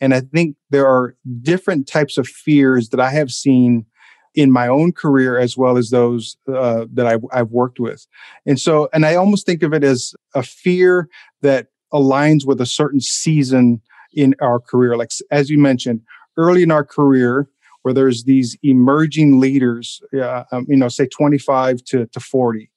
And 0.01 0.15
I 0.15 0.21
think 0.21 0.57
there 0.71 0.87
are 0.87 1.17
different 1.43 1.87
types 1.87 2.19
of 2.19 2.27
fears 2.27 2.89
that 2.91 3.01
I 3.01 3.11
have 3.11 3.31
seen 3.31 3.87
in 4.35 4.51
my 4.53 4.69
own 4.69 4.93
career 4.93 5.39
as 5.39 5.57
well 5.57 5.77
as 5.77 5.91
those 5.91 6.37
uh, 6.53 6.87
that 6.93 7.07
I've, 7.07 7.25
I've 7.33 7.51
worked 7.51 7.81
with. 7.81 8.07
And 8.47 8.61
so, 8.61 8.89
and 8.93 9.05
I 9.07 9.15
almost 9.15 9.47
think 9.47 9.63
of 9.63 9.73
it 9.73 9.83
as 9.83 10.15
a 10.35 10.43
fear 10.43 11.09
that 11.43 11.69
aligns 11.93 12.47
with 12.47 12.61
a 12.61 12.67
certain 12.67 13.01
season 13.01 13.81
in 14.13 14.35
our 14.41 14.59
career. 14.61 14.97
Like, 14.97 15.11
as 15.31 15.51
you 15.51 15.59
mentioned, 15.59 16.03
early 16.37 16.63
in 16.63 16.71
our 16.71 16.85
career, 16.85 17.49
where 17.83 17.95
there's 17.95 18.25
these 18.25 18.57
emerging 18.63 19.41
leaders, 19.41 20.01
uh, 20.21 20.45
um, 20.53 20.67
you 20.69 20.77
know, 20.77 20.89
say 20.89 21.07
25 21.07 21.85
to, 21.85 22.07
to 22.07 22.21
40, 22.21 22.71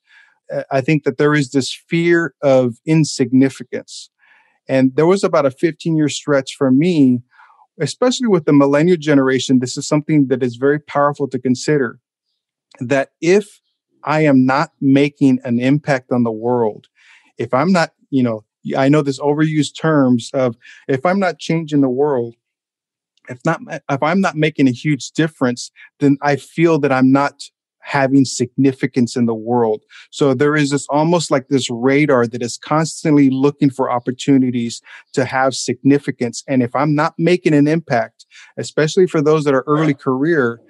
I 0.69 0.81
think 0.81 1.03
that 1.03 1.17
there 1.17 1.33
is 1.33 1.51
this 1.51 1.73
fear 1.73 2.33
of 2.41 2.75
insignificance. 2.85 4.09
And 4.67 4.95
there 4.95 5.05
was 5.05 5.23
about 5.23 5.45
a 5.45 5.51
15 5.51 5.95
year 5.95 6.09
stretch 6.09 6.55
for 6.55 6.71
me, 6.71 7.21
especially 7.79 8.27
with 8.27 8.45
the 8.45 8.53
millennial 8.53 8.97
generation. 8.97 9.59
This 9.59 9.77
is 9.77 9.87
something 9.87 10.27
that 10.27 10.43
is 10.43 10.55
very 10.55 10.79
powerful 10.79 11.27
to 11.29 11.39
consider 11.39 11.99
that 12.79 13.09
if 13.21 13.61
I 14.03 14.21
am 14.21 14.45
not 14.45 14.71
making 14.79 15.39
an 15.43 15.59
impact 15.59 16.11
on 16.11 16.23
the 16.23 16.31
world, 16.31 16.87
if 17.37 17.53
I'm 17.53 17.71
not, 17.71 17.91
you 18.09 18.23
know, 18.23 18.43
I 18.77 18.89
know 18.89 19.01
this 19.01 19.19
overused 19.19 19.79
terms 19.79 20.29
of 20.33 20.55
if 20.87 21.05
I'm 21.05 21.19
not 21.19 21.39
changing 21.39 21.81
the 21.81 21.89
world, 21.89 22.35
if 23.29 23.39
not 23.45 23.61
if 23.89 24.03
I'm 24.03 24.21
not 24.21 24.35
making 24.35 24.67
a 24.67 24.71
huge 24.71 25.11
difference, 25.11 25.71
then 25.99 26.17
I 26.21 26.35
feel 26.35 26.79
that 26.79 26.91
I'm 26.91 27.11
not 27.11 27.43
having 27.81 28.25
significance 28.25 29.15
in 29.15 29.25
the 29.25 29.35
world. 29.35 29.81
So 30.11 30.33
there 30.33 30.55
is 30.55 30.69
this 30.69 30.87
almost 30.89 31.31
like 31.31 31.47
this 31.47 31.69
radar 31.69 32.27
that 32.27 32.43
is 32.43 32.57
constantly 32.57 33.29
looking 33.29 33.69
for 33.69 33.91
opportunities 33.91 34.81
to 35.13 35.25
have 35.25 35.55
significance. 35.55 36.43
And 36.47 36.61
if 36.61 36.75
I'm 36.75 36.95
not 36.95 37.15
making 37.17 37.53
an 37.53 37.67
impact, 37.67 38.25
especially 38.57 39.07
for 39.07 39.21
those 39.21 39.43
that 39.45 39.55
are 39.55 39.65
early 39.67 39.95
career, 39.95 40.61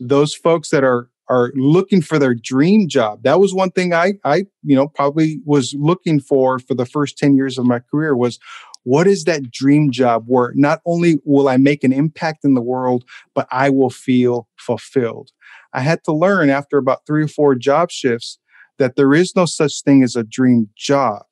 those 0.00 0.34
folks 0.34 0.70
that 0.70 0.84
are 0.84 1.08
are 1.28 1.52
looking 1.54 2.02
for 2.02 2.18
their 2.18 2.34
dream 2.34 2.88
job. 2.88 3.22
That 3.22 3.40
was 3.40 3.52
one 3.52 3.70
thing 3.70 3.92
I, 3.92 4.14
I, 4.24 4.44
you 4.62 4.76
know, 4.76 4.88
probably 4.88 5.40
was 5.44 5.74
looking 5.78 6.20
for 6.20 6.58
for 6.58 6.74
the 6.74 6.86
first 6.86 7.18
10 7.18 7.36
years 7.36 7.58
of 7.58 7.66
my 7.66 7.80
career 7.80 8.16
was 8.16 8.38
what 8.84 9.08
is 9.08 9.24
that 9.24 9.50
dream 9.50 9.90
job 9.90 10.24
where 10.26 10.52
not 10.54 10.80
only 10.86 11.18
will 11.24 11.48
I 11.48 11.56
make 11.56 11.82
an 11.82 11.92
impact 11.92 12.44
in 12.44 12.54
the 12.54 12.62
world, 12.62 13.04
but 13.34 13.48
I 13.50 13.70
will 13.70 13.90
feel 13.90 14.48
fulfilled. 14.56 15.30
I 15.72 15.80
had 15.80 16.04
to 16.04 16.12
learn 16.12 16.50
after 16.50 16.78
about 16.78 17.04
three 17.06 17.24
or 17.24 17.28
four 17.28 17.56
job 17.56 17.90
shifts 17.90 18.38
that 18.78 18.94
there 18.94 19.12
is 19.12 19.34
no 19.34 19.44
such 19.46 19.82
thing 19.82 20.02
as 20.02 20.14
a 20.14 20.22
dream 20.22 20.68
job 20.76 21.24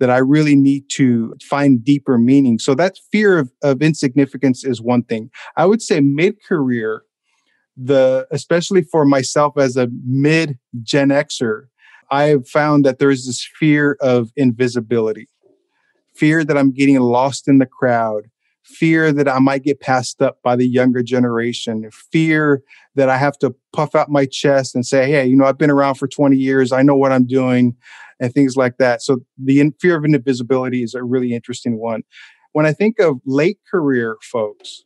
that 0.00 0.10
I 0.10 0.18
really 0.18 0.56
need 0.56 0.88
to 0.92 1.34
find 1.42 1.84
deeper 1.84 2.18
meaning. 2.18 2.58
So 2.58 2.74
that 2.74 2.98
fear 3.12 3.38
of, 3.38 3.52
of 3.62 3.82
insignificance 3.82 4.64
is 4.64 4.80
one 4.80 5.02
thing. 5.04 5.30
I 5.56 5.66
would 5.66 5.82
say 5.82 6.00
mid 6.00 6.42
career, 6.42 7.02
the 7.76 8.26
especially 8.30 8.82
for 8.82 9.04
myself 9.04 9.56
as 9.58 9.76
a 9.76 9.88
mid 10.06 10.58
Gen 10.82 11.08
Xer, 11.08 11.66
I 12.10 12.24
have 12.24 12.48
found 12.48 12.84
that 12.84 12.98
there 12.98 13.10
is 13.10 13.26
this 13.26 13.46
fear 13.58 13.96
of 14.00 14.30
invisibility, 14.36 15.28
fear 16.14 16.44
that 16.44 16.58
I'm 16.58 16.72
getting 16.72 16.98
lost 16.98 17.48
in 17.48 17.58
the 17.58 17.66
crowd, 17.66 18.30
fear 18.64 19.12
that 19.12 19.28
I 19.28 19.38
might 19.38 19.62
get 19.62 19.80
passed 19.80 20.20
up 20.20 20.38
by 20.42 20.56
the 20.56 20.66
younger 20.66 21.02
generation, 21.02 21.88
fear 21.92 22.62
that 22.94 23.08
I 23.08 23.16
have 23.16 23.38
to 23.38 23.54
puff 23.72 23.94
out 23.94 24.10
my 24.10 24.26
chest 24.26 24.74
and 24.74 24.84
say, 24.84 25.10
hey, 25.10 25.26
you 25.26 25.36
know, 25.36 25.44
I've 25.44 25.58
been 25.58 25.70
around 25.70 25.94
for 25.94 26.08
20 26.08 26.36
years, 26.36 26.72
I 26.72 26.82
know 26.82 26.96
what 26.96 27.12
I'm 27.12 27.26
doing, 27.26 27.76
and 28.18 28.32
things 28.32 28.56
like 28.56 28.76
that. 28.78 29.02
So 29.02 29.18
the 29.38 29.72
fear 29.80 29.96
of 29.96 30.04
invisibility 30.04 30.82
is 30.82 30.94
a 30.94 31.02
really 31.02 31.32
interesting 31.32 31.78
one. 31.78 32.02
When 32.52 32.66
I 32.66 32.72
think 32.72 32.98
of 32.98 33.20
late 33.24 33.58
career 33.70 34.16
folks, 34.22 34.84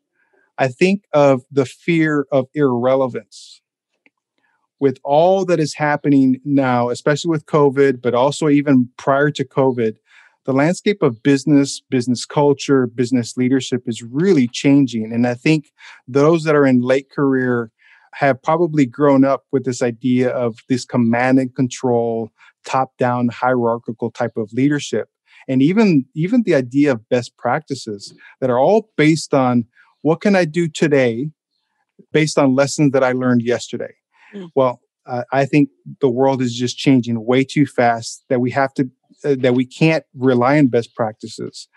I 0.58 0.68
think 0.68 1.04
of 1.12 1.42
the 1.50 1.66
fear 1.66 2.26
of 2.30 2.46
irrelevance. 2.54 3.60
With 4.80 4.98
all 5.04 5.44
that 5.46 5.60
is 5.60 5.74
happening 5.74 6.40
now, 6.44 6.90
especially 6.90 7.30
with 7.30 7.46
COVID, 7.46 8.02
but 8.02 8.14
also 8.14 8.48
even 8.48 8.88
prior 8.96 9.30
to 9.30 9.44
COVID, 9.44 9.96
the 10.44 10.52
landscape 10.52 11.02
of 11.02 11.22
business, 11.22 11.80
business 11.88 12.26
culture, 12.26 12.86
business 12.86 13.36
leadership 13.36 13.82
is 13.86 14.02
really 14.02 14.46
changing. 14.46 15.12
And 15.12 15.26
I 15.26 15.34
think 15.34 15.72
those 16.06 16.44
that 16.44 16.54
are 16.54 16.66
in 16.66 16.82
late 16.82 17.10
career 17.10 17.70
have 18.14 18.42
probably 18.42 18.84
grown 18.84 19.24
up 19.24 19.44
with 19.52 19.64
this 19.64 19.82
idea 19.82 20.28
of 20.28 20.58
this 20.68 20.84
command 20.84 21.38
and 21.38 21.54
control, 21.54 22.30
top 22.66 22.96
down 22.98 23.28
hierarchical 23.28 24.10
type 24.10 24.36
of 24.36 24.52
leadership. 24.52 25.08
And 25.48 25.62
even, 25.62 26.04
even 26.14 26.42
the 26.42 26.54
idea 26.54 26.92
of 26.92 27.08
best 27.08 27.36
practices 27.36 28.14
that 28.40 28.50
are 28.50 28.58
all 28.58 28.90
based 28.96 29.34
on 29.34 29.64
what 30.04 30.20
can 30.20 30.36
I 30.36 30.44
do 30.44 30.68
today 30.68 31.30
based 32.12 32.38
on 32.38 32.54
lessons 32.54 32.92
that 32.92 33.02
I 33.02 33.12
learned 33.12 33.40
yesterday? 33.40 33.94
Mm. 34.34 34.50
Well, 34.54 34.82
uh, 35.06 35.24
I 35.32 35.46
think 35.46 35.70
the 36.02 36.10
world 36.10 36.42
is 36.42 36.54
just 36.54 36.76
changing 36.76 37.24
way 37.24 37.42
too 37.42 37.64
fast 37.64 38.22
that 38.28 38.38
we 38.38 38.50
have 38.50 38.74
to, 38.74 38.90
uh, 39.24 39.36
that 39.38 39.54
we 39.54 39.64
can't 39.64 40.04
rely 40.14 40.58
on 40.58 40.66
best 40.66 40.94
practices. 40.94 41.68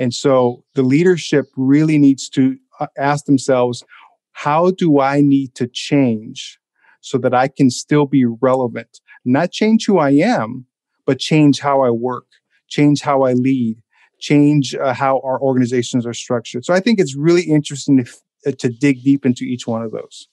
And 0.00 0.12
so 0.12 0.64
the 0.74 0.82
leadership 0.82 1.46
really 1.56 1.96
needs 1.96 2.28
to 2.30 2.56
uh, 2.80 2.88
ask 2.98 3.26
themselves, 3.26 3.84
how 4.32 4.72
do 4.72 4.98
I 4.98 5.20
need 5.20 5.54
to 5.54 5.68
change 5.68 6.58
so 7.02 7.18
that 7.18 7.34
I 7.34 7.46
can 7.46 7.70
still 7.70 8.06
be 8.06 8.24
relevant? 8.24 8.98
Not 9.24 9.52
change 9.52 9.86
who 9.86 9.98
I 9.98 10.10
am, 10.10 10.66
but 11.06 11.20
change 11.20 11.60
how 11.60 11.82
I 11.82 11.90
work, 11.90 12.26
change 12.66 13.00
how 13.02 13.22
I 13.22 13.34
lead, 13.34 13.80
change 14.18 14.74
uh, 14.74 14.94
how 14.94 15.20
our 15.20 15.40
organizations 15.40 16.06
are 16.06 16.14
structured. 16.14 16.64
So 16.64 16.74
I 16.74 16.80
think 16.80 16.98
it's 16.98 17.14
really 17.14 17.42
interesting 17.42 18.04
to, 18.04 18.12
uh, 18.46 18.52
to 18.58 18.68
dig 18.68 19.02
deep 19.02 19.26
into 19.26 19.44
each 19.44 19.66
one 19.66 19.82
of 19.82 19.92
those. 19.92 20.28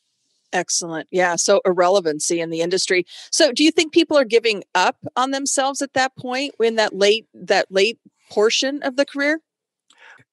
Excellent. 0.54 1.08
Yeah. 1.12 1.36
So 1.36 1.62
irrelevancy 1.66 2.40
in 2.40 2.52
the 2.52 2.62
industry. 2.62 3.06
So 3.32 3.52
do 3.52 3.64
you 3.64 3.72
think 3.72 3.92
people 3.92 4.18
are 4.18 4.26
giving 4.26 4.64
up 4.76 4.98
on 5.16 5.32
themselves 5.32 5.82
at 5.82 5.94
that 5.94 6.16
point 6.16 6.54
in 6.60 6.76
that 6.76 6.96
late 6.96 7.28
that 7.34 7.72
late 7.72 8.00
portion 8.30 8.82
of 8.84 8.96
the 8.96 9.06
career? 9.06 9.42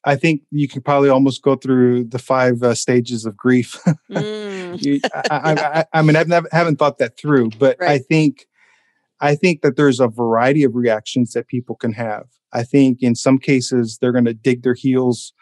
I 0.04 0.16
think 0.16 0.42
you 0.50 0.69
can 0.69 0.83
probably 0.83 1.09
almost 1.09 1.42
go 1.42 1.57
through 1.57 2.04
the 2.04 2.19
five 2.19 2.62
uh, 2.62 2.75
stages 2.75 3.26
of 3.26 3.37
grief. 3.37 3.80
Mm. 4.11 4.85
you, 4.85 5.00
I, 5.30 5.54
I, 5.54 5.85
I, 5.92 6.02
mean, 6.02 6.16
I've 6.16 6.26
never 6.26 6.49
haven't 6.50 6.78
thought 6.78 6.99
that 6.99 7.16
through, 7.16 7.50
but 7.59 7.76
right. 7.78 7.90
I 7.90 7.99
think 7.99 8.49
I 9.21 9.35
think 9.35 9.62
that 9.62 9.77
there's 9.77 10.00
a 10.00 10.09
variety 10.09 10.65
of 10.65 10.75
reactions 10.75 11.33
that 11.33 11.49
people 11.49 11.77
can 11.77 11.93
have. 11.93 12.27
I 12.53 12.62
think 12.62 13.03
in 13.03 13.15
some 13.15 13.39
cases 13.39 13.99
they're 14.00 14.12
going 14.12 14.25
to 14.25 14.35
dig 14.35 14.62
their 14.62 14.75
heels 14.75 15.33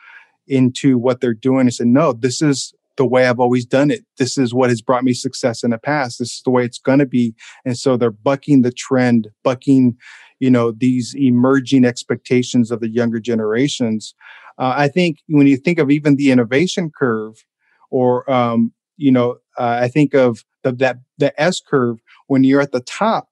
into 0.47 0.99
what 0.99 1.21
they're 1.21 1.35
doing 1.35 1.63
and 1.63 1.75
say, 1.75 1.85
no, 1.85 2.13
this 2.13 2.43
is 2.43 2.75
the 2.97 3.07
way 3.07 3.27
I've 3.27 3.41
always 3.41 3.65
done 3.65 3.91
it. 3.91 4.05
This 4.19 4.37
is 4.37 4.53
what 4.53 4.71
has 4.71 4.83
brought 4.83 5.05
me 5.05 5.13
success 5.13 5.63
in 5.63 5.71
the 5.71 5.79
past. 5.79 6.19
This 6.19 6.35
is 6.35 6.43
the 6.45 6.51
way 6.51 6.65
it's 6.65 6.79
going 6.79 6.99
to 6.99 7.07
be. 7.07 7.35
And 7.65 7.79
so 7.79 7.97
they're 7.97 8.11
bucking 8.11 8.63
the 8.63 8.73
trend, 8.73 9.29
bucking, 9.45 9.97
you 10.41 10.51
know, 10.51 10.73
these 10.73 11.15
emerging 11.17 11.85
expectations 11.85 12.71
of 12.71 12.81
the 12.81 12.91
younger 12.91 13.21
generations. 13.21 14.15
Uh, 14.59 14.75
I 14.77 14.89
think 14.89 15.19
when 15.29 15.47
you 15.47 15.57
think 15.57 15.79
of 15.79 15.91
even 15.91 16.17
the 16.17 16.33
innovation 16.33 16.91
curve, 16.91 17.45
or 17.91 18.29
um, 18.31 18.73
you 18.97 19.13
know, 19.13 19.39
uh, 19.57 19.79
I 19.81 19.89
think 19.89 20.15
of 20.15 20.45
the, 20.65 20.73
that 20.73 20.99
the 21.19 21.41
S 21.41 21.61
curve 21.61 21.99
when 22.27 22.45
you're 22.45 22.61
at 22.61 22.73
the 22.73 22.81
top 22.81 23.29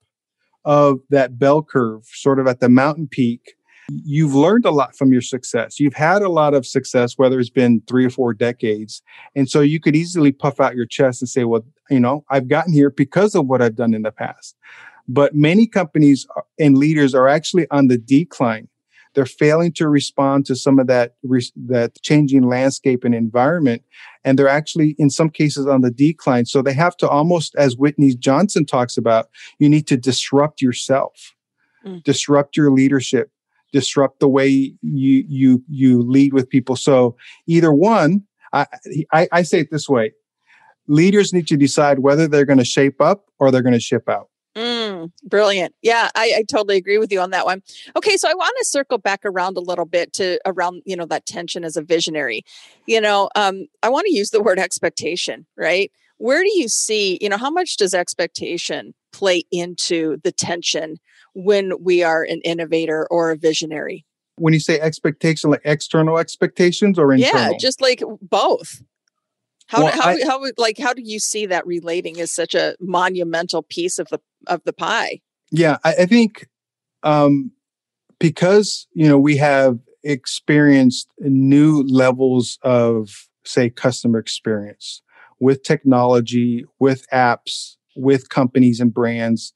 of 0.67 0.99
that 1.09 1.39
bell 1.39 1.63
curve, 1.63 2.05
sort 2.13 2.39
of 2.39 2.47
at 2.47 2.61
the 2.61 2.69
mountain 2.69 3.09
peak 3.09 3.57
you've 3.89 4.35
learned 4.35 4.65
a 4.65 4.71
lot 4.71 4.97
from 4.97 5.13
your 5.13 5.21
success. 5.21 5.79
You've 5.79 5.95
had 5.95 6.23
a 6.23 6.29
lot 6.29 6.55
of 6.55 6.67
success, 6.67 7.15
whether 7.17 7.39
it's 7.39 7.51
been 7.51 7.83
three 7.87 8.05
or 8.05 8.11
four 8.11 8.35
decades. 8.35 9.03
And 9.35 9.49
so 9.49 9.61
you 9.61 9.81
could 9.81 9.95
easily 9.95 10.33
puff 10.33 10.61
out 10.61 10.75
your 10.75 10.87
chest 10.87 11.23
and 11.23 11.29
say, 11.29 11.45
well, 11.45 11.65
you 11.91 12.01
know, 12.01 12.25
I've 12.31 12.49
gotten 12.49 12.73
here 12.73 12.91
because 12.91 13.35
of 13.35 13.47
what 13.47 13.63
I've 13.63 13.77
done 13.77 13.95
in 13.95 14.03
the 14.03 14.13
past. 14.13 14.57
But 15.09 15.35
many 15.35 15.67
companies 15.67 16.27
and 16.59 16.77
leaders 16.77 17.15
are 17.15 17.29
actually 17.29 17.67
on 17.71 17.87
the 17.87 17.99
decline. 17.99 18.69
They're 19.17 19.25
failing 19.25 19.73
to 19.73 19.89
respond 19.89 20.45
to 20.45 20.55
some 20.55 20.79
of 20.79 20.89
that 20.89 21.15
that 21.25 21.93
changing 22.03 22.47
landscape 22.47 23.03
and 23.03 23.15
environment, 23.15 23.83
and 24.25 24.39
they're 24.39 24.47
actually 24.47 24.95
in 24.99 25.09
some 25.09 25.31
cases 25.31 25.67
on 25.67 25.81
the 25.81 25.91
decline. 25.91 26.45
So 26.45 26.61
they 26.61 26.75
have 26.75 26.99
to 26.99 27.09
almost, 27.09 27.55
as 27.57 27.79
Whitney 27.79 28.15
Johnson 28.15 28.67
talks 28.67 28.99
about, 28.99 29.31
you 29.59 29.71
need 29.71 29.87
to 29.87 29.97
disrupt 29.97 30.61
yourself, 30.61 31.35
mm. 31.85 32.05
disrupt 32.05 32.59
your 32.59 32.71
leadership, 32.71 33.31
disrupt 33.73 34.21
the 34.21 34.29
way 34.29 34.49
you 34.83 35.25
you 35.27 35.65
you 35.67 36.03
lead 36.03 36.35
with 36.35 36.51
people. 36.51 36.77
So 36.77 37.17
either 37.47 37.73
one, 37.73 38.23
I, 38.53 38.67
I, 39.15 39.29
I 39.33 39.43
say 39.43 39.61
it 39.61 39.71
this 39.71 39.89
way: 39.89 40.13
leaders 40.89 41.33
need 41.33 41.49
to 41.49 41.57
decide 41.57 42.01
whether 42.01 42.29
they're 42.29 42.45
going 42.45 42.59
to 42.59 42.67
shape 42.67 43.01
up 43.01 43.31
or 43.39 43.51
they're 43.51 43.63
going 43.63 43.73
to 43.73 43.81
ship 43.81 44.11
out. 44.11 44.29
Mm, 44.57 45.13
brilliant. 45.23 45.75
Yeah, 45.83 46.09
I, 46.15 46.33
I, 46.39 46.45
totally 46.51 46.79
agree 46.79 46.97
with 46.97 47.13
you 47.13 47.21
on 47.21 47.29
that 47.31 47.45
one. 47.45 47.63
Okay, 47.95 48.17
so 48.17 48.27
I 48.27 48.33
want 48.33 48.57
to 48.59 48.65
circle 48.65 48.97
back 48.97 49.21
around 49.23 49.59
a 49.59 49.61
little 49.61 49.85
bit 49.85 50.15
to 50.15 50.41
around, 50.47 50.81
you 50.87 50.97
know, 50.97 51.05
that 51.07 51.27
tension 51.27 51.63
as 51.63 51.77
a 51.77 51.83
visionary. 51.83 52.43
You 52.87 53.03
know, 53.03 53.29
um, 53.37 53.67
I 53.83 53.91
want 53.91 54.07
to 54.07 54.15
use 54.15 54.31
the 54.31 54.43
word 54.43 54.59
expectation, 54.59 55.45
right? 55.59 55.93
Where 56.17 56.43
do 56.43 56.51
you 56.59 56.69
see, 56.69 57.19
you 57.21 57.29
know, 57.29 57.37
how 57.37 57.51
much 57.51 57.77
does 57.77 57.93
expectation 57.93 58.95
play 59.13 59.45
into 59.53 60.17
the 60.25 60.33
tension 60.33 60.97
when 61.35 61.73
we 61.83 62.03
are 62.03 62.23
an 62.23 62.41
innovator 62.43 63.07
or 63.11 63.33
a 63.33 63.37
visionary? 63.37 64.07
When 64.37 64.55
you 64.55 64.61
say 64.61 64.81
expectation, 64.81 65.51
like 65.51 65.61
external 65.67 66.17
expectations 66.17 66.99
or 66.99 67.13
internal? 67.13 67.53
Yeah, 67.53 67.59
just 67.59 67.83
like 67.83 68.03
both. 68.23 68.83
How, 69.69 69.85
well, 69.85 69.93
how, 69.93 70.09
I, 70.09 70.21
how, 70.25 70.45
like, 70.57 70.79
how 70.79 70.93
do 70.93 71.03
you 71.05 71.19
see 71.19 71.47
that 71.47 71.67
relating 71.67 72.21
as 72.21 72.31
such 72.31 72.55
a 72.55 72.77
monumental 72.81 73.63
piece 73.63 73.99
of 73.99 74.09
the, 74.09 74.21
of 74.47 74.63
the 74.65 74.73
pie? 74.73 75.21
Yeah, 75.51 75.79
I, 75.85 75.95
I 76.01 76.07
think, 76.07 76.49
um, 77.03 77.51
because, 78.19 78.87
you 78.93 79.09
know, 79.09 79.19
we 79.19 79.37
have 79.39 79.79
experienced 80.05 81.09
new 81.19 81.83
levels 81.83 82.59
of, 82.63 83.29
say, 83.45 83.71
customer 83.71 84.19
experience 84.19 85.03
with 85.41 85.63
technology, 85.63 86.65
with 86.79 87.07
apps, 87.13 87.77
with 87.97 88.29
companies 88.29 88.81
and 88.81 88.93
brands. 88.93 89.53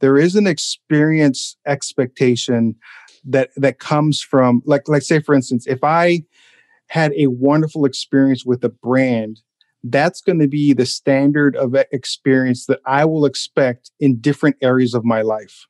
There 0.00 0.16
is 0.16 0.36
an 0.36 0.46
experience 0.46 1.56
expectation 1.66 2.76
that 3.24 3.50
that 3.56 3.78
comes 3.78 4.20
from 4.20 4.62
like 4.66 4.86
like 4.88 5.02
say 5.02 5.20
for 5.20 5.34
instance, 5.34 5.66
if 5.66 5.82
I 5.82 6.24
had 6.88 7.12
a 7.16 7.28
wonderful 7.28 7.86
experience 7.86 8.44
with 8.44 8.62
a 8.64 8.68
brand 8.68 9.40
that's 9.84 10.22
going 10.22 10.38
to 10.38 10.48
be 10.48 10.72
the 10.72 10.86
standard 10.86 11.56
of 11.56 11.74
experience 11.92 12.66
that 12.66 12.80
I 12.86 13.04
will 13.04 13.26
expect 13.26 13.90
in 14.00 14.18
different 14.18 14.56
areas 14.62 14.94
of 14.94 15.04
my 15.04 15.20
life. 15.20 15.66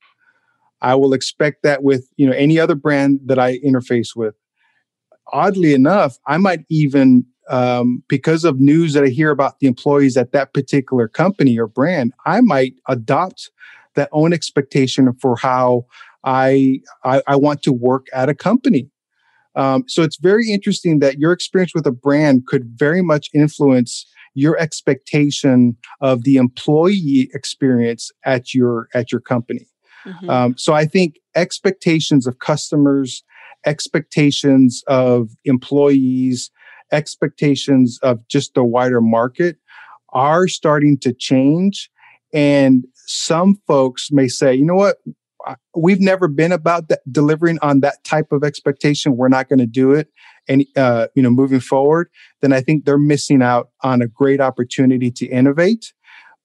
I 0.80 0.94
will 0.94 1.12
expect 1.12 1.62
that 1.64 1.82
with, 1.82 2.08
you 2.16 2.26
know, 2.26 2.32
any 2.32 2.58
other 2.58 2.74
brand 2.74 3.20
that 3.26 3.38
I 3.38 3.58
interface 3.58 4.14
with. 4.14 4.34
Oddly 5.32 5.74
enough, 5.74 6.18
I 6.26 6.36
might 6.36 6.60
even, 6.68 7.24
um, 7.48 8.04
because 8.08 8.44
of 8.44 8.60
news 8.60 8.92
that 8.92 9.02
I 9.02 9.08
hear 9.08 9.30
about 9.30 9.58
the 9.58 9.66
employees 9.66 10.16
at 10.16 10.32
that 10.32 10.54
particular 10.54 11.08
company 11.08 11.58
or 11.58 11.66
brand, 11.66 12.12
I 12.24 12.40
might 12.40 12.74
adopt 12.86 13.50
that 13.94 14.10
own 14.12 14.32
expectation 14.32 15.12
for 15.14 15.36
how 15.36 15.86
I, 16.22 16.80
I, 17.04 17.22
I 17.26 17.36
want 17.36 17.62
to 17.62 17.72
work 17.72 18.06
at 18.12 18.28
a 18.28 18.34
company. 18.34 18.90
Um, 19.56 19.84
so 19.86 20.02
it's 20.02 20.16
very 20.16 20.50
interesting 20.50 20.98
that 20.98 21.18
your 21.18 21.32
experience 21.32 21.72
with 21.74 21.86
a 21.86 21.92
brand 21.92 22.46
could 22.46 22.64
very 22.76 23.02
much 23.02 23.28
influence 23.34 24.06
your 24.34 24.58
expectation 24.58 25.76
of 26.00 26.24
the 26.24 26.36
employee 26.36 27.30
experience 27.32 28.10
at 28.24 28.52
your 28.52 28.88
at 28.94 29.12
your 29.12 29.20
company. 29.20 29.68
Mm-hmm. 30.04 30.28
Um, 30.28 30.58
so 30.58 30.74
I 30.74 30.84
think 30.84 31.20
expectations 31.34 32.26
of 32.26 32.38
customers, 32.40 33.22
expectations 33.64 34.82
of 34.86 35.30
employees, 35.44 36.50
expectations 36.92 37.98
of 38.02 38.26
just 38.28 38.54
the 38.54 38.64
wider 38.64 39.00
market 39.00 39.56
are 40.10 40.46
starting 40.48 40.98
to 40.98 41.12
change. 41.12 41.90
And 42.32 42.84
some 43.06 43.60
folks 43.66 44.08
may 44.10 44.28
say, 44.28 44.54
you 44.54 44.64
know 44.64 44.74
what, 44.74 44.96
we've 45.76 46.00
never 46.00 46.28
been 46.28 46.52
about 46.52 46.88
that, 46.88 47.00
delivering 47.10 47.58
on 47.62 47.80
that 47.80 48.04
type 48.04 48.32
of 48.32 48.44
expectation. 48.44 49.16
We're 49.16 49.28
not 49.28 49.48
going 49.48 49.58
to 49.58 49.66
do 49.66 49.92
it. 49.92 50.08
And, 50.48 50.64
uh, 50.76 51.08
you 51.14 51.22
know, 51.22 51.30
moving 51.30 51.60
forward, 51.60 52.08
then 52.42 52.52
I 52.52 52.60
think 52.60 52.84
they're 52.84 52.98
missing 52.98 53.42
out 53.42 53.70
on 53.82 54.02
a 54.02 54.06
great 54.06 54.40
opportunity 54.40 55.10
to 55.12 55.26
innovate. 55.26 55.92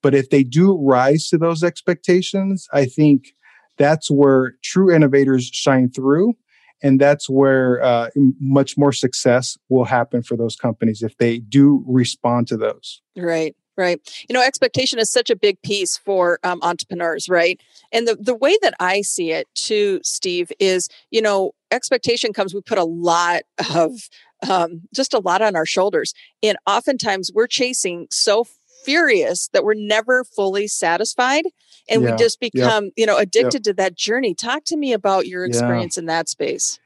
But 0.01 0.15
if 0.15 0.29
they 0.29 0.43
do 0.43 0.77
rise 0.77 1.27
to 1.27 1.37
those 1.37 1.63
expectations, 1.63 2.67
I 2.71 2.85
think 2.85 3.33
that's 3.77 4.09
where 4.09 4.53
true 4.63 4.93
innovators 4.93 5.49
shine 5.51 5.89
through. 5.89 6.33
And 6.81 6.99
that's 6.99 7.29
where 7.29 7.83
uh, 7.83 8.09
much 8.39 8.77
more 8.77 8.93
success 8.93 9.57
will 9.67 9.83
happen 9.83 10.23
for 10.23 10.37
those 10.37 10.55
companies 10.55 11.01
if 11.03 11.17
they 11.17 11.39
do 11.39 11.83
respond 11.85 12.47
to 12.47 12.57
those. 12.57 13.01
Right. 13.17 13.55
Right. 13.79 13.97
You 14.27 14.33
know, 14.33 14.43
expectation 14.43 14.99
is 14.99 15.09
such 15.09 15.29
a 15.29 15.37
big 15.37 15.61
piece 15.61 15.95
for 15.95 16.37
um, 16.43 16.59
entrepreneurs, 16.61 17.29
right? 17.29 17.61
And 17.93 18.05
the, 18.05 18.17
the 18.17 18.35
way 18.35 18.57
that 18.61 18.73
I 18.77 18.99
see 19.01 19.31
it 19.31 19.47
too, 19.55 20.01
Steve, 20.03 20.51
is, 20.59 20.89
you 21.11 21.21
know, 21.21 21.53
expectation 21.71 22.33
comes, 22.33 22.53
we 22.53 22.59
put 22.59 22.77
a 22.77 22.83
lot 22.83 23.43
of, 23.73 24.09
um, 24.49 24.81
just 24.93 25.13
a 25.13 25.19
lot 25.19 25.41
on 25.41 25.55
our 25.55 25.65
shoulders. 25.65 26.13
And 26.43 26.57
oftentimes 26.67 27.31
we're 27.33 27.47
chasing 27.47 28.07
so 28.11 28.43
furious 28.83 29.47
that 29.53 29.63
we're 29.63 29.75
never 29.75 30.25
fully 30.25 30.67
satisfied 30.67 31.45
and 31.89 32.03
yeah, 32.03 32.11
we 32.11 32.17
just 32.17 32.41
become, 32.41 32.85
yeah, 32.85 32.91
you 32.97 33.05
know, 33.05 33.17
addicted 33.17 33.65
yeah. 33.65 33.71
to 33.71 33.73
that 33.75 33.95
journey. 33.95 34.35
Talk 34.35 34.65
to 34.65 34.75
me 34.75 34.91
about 34.91 35.25
your 35.25 35.45
experience 35.45 35.97
in 35.97 36.07
that 36.07 36.27
space. 36.27 36.81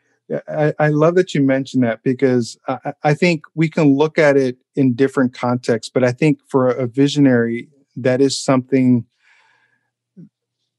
I, 0.47 0.73
I, 0.79 0.87
love 0.89 1.15
that 1.15 1.33
you 1.33 1.41
mentioned 1.41 1.83
that 1.83 2.03
because 2.03 2.57
I, 2.67 2.93
I, 3.03 3.13
think 3.13 3.43
we 3.55 3.69
can 3.69 3.95
look 3.95 4.17
at 4.17 4.37
it 4.37 4.57
in 4.75 4.93
different 4.93 5.33
contexts, 5.33 5.91
but 5.93 6.03
I 6.03 6.11
think 6.11 6.39
for 6.47 6.69
a 6.69 6.87
visionary, 6.87 7.69
that 7.95 8.21
is 8.21 8.41
something 8.41 9.05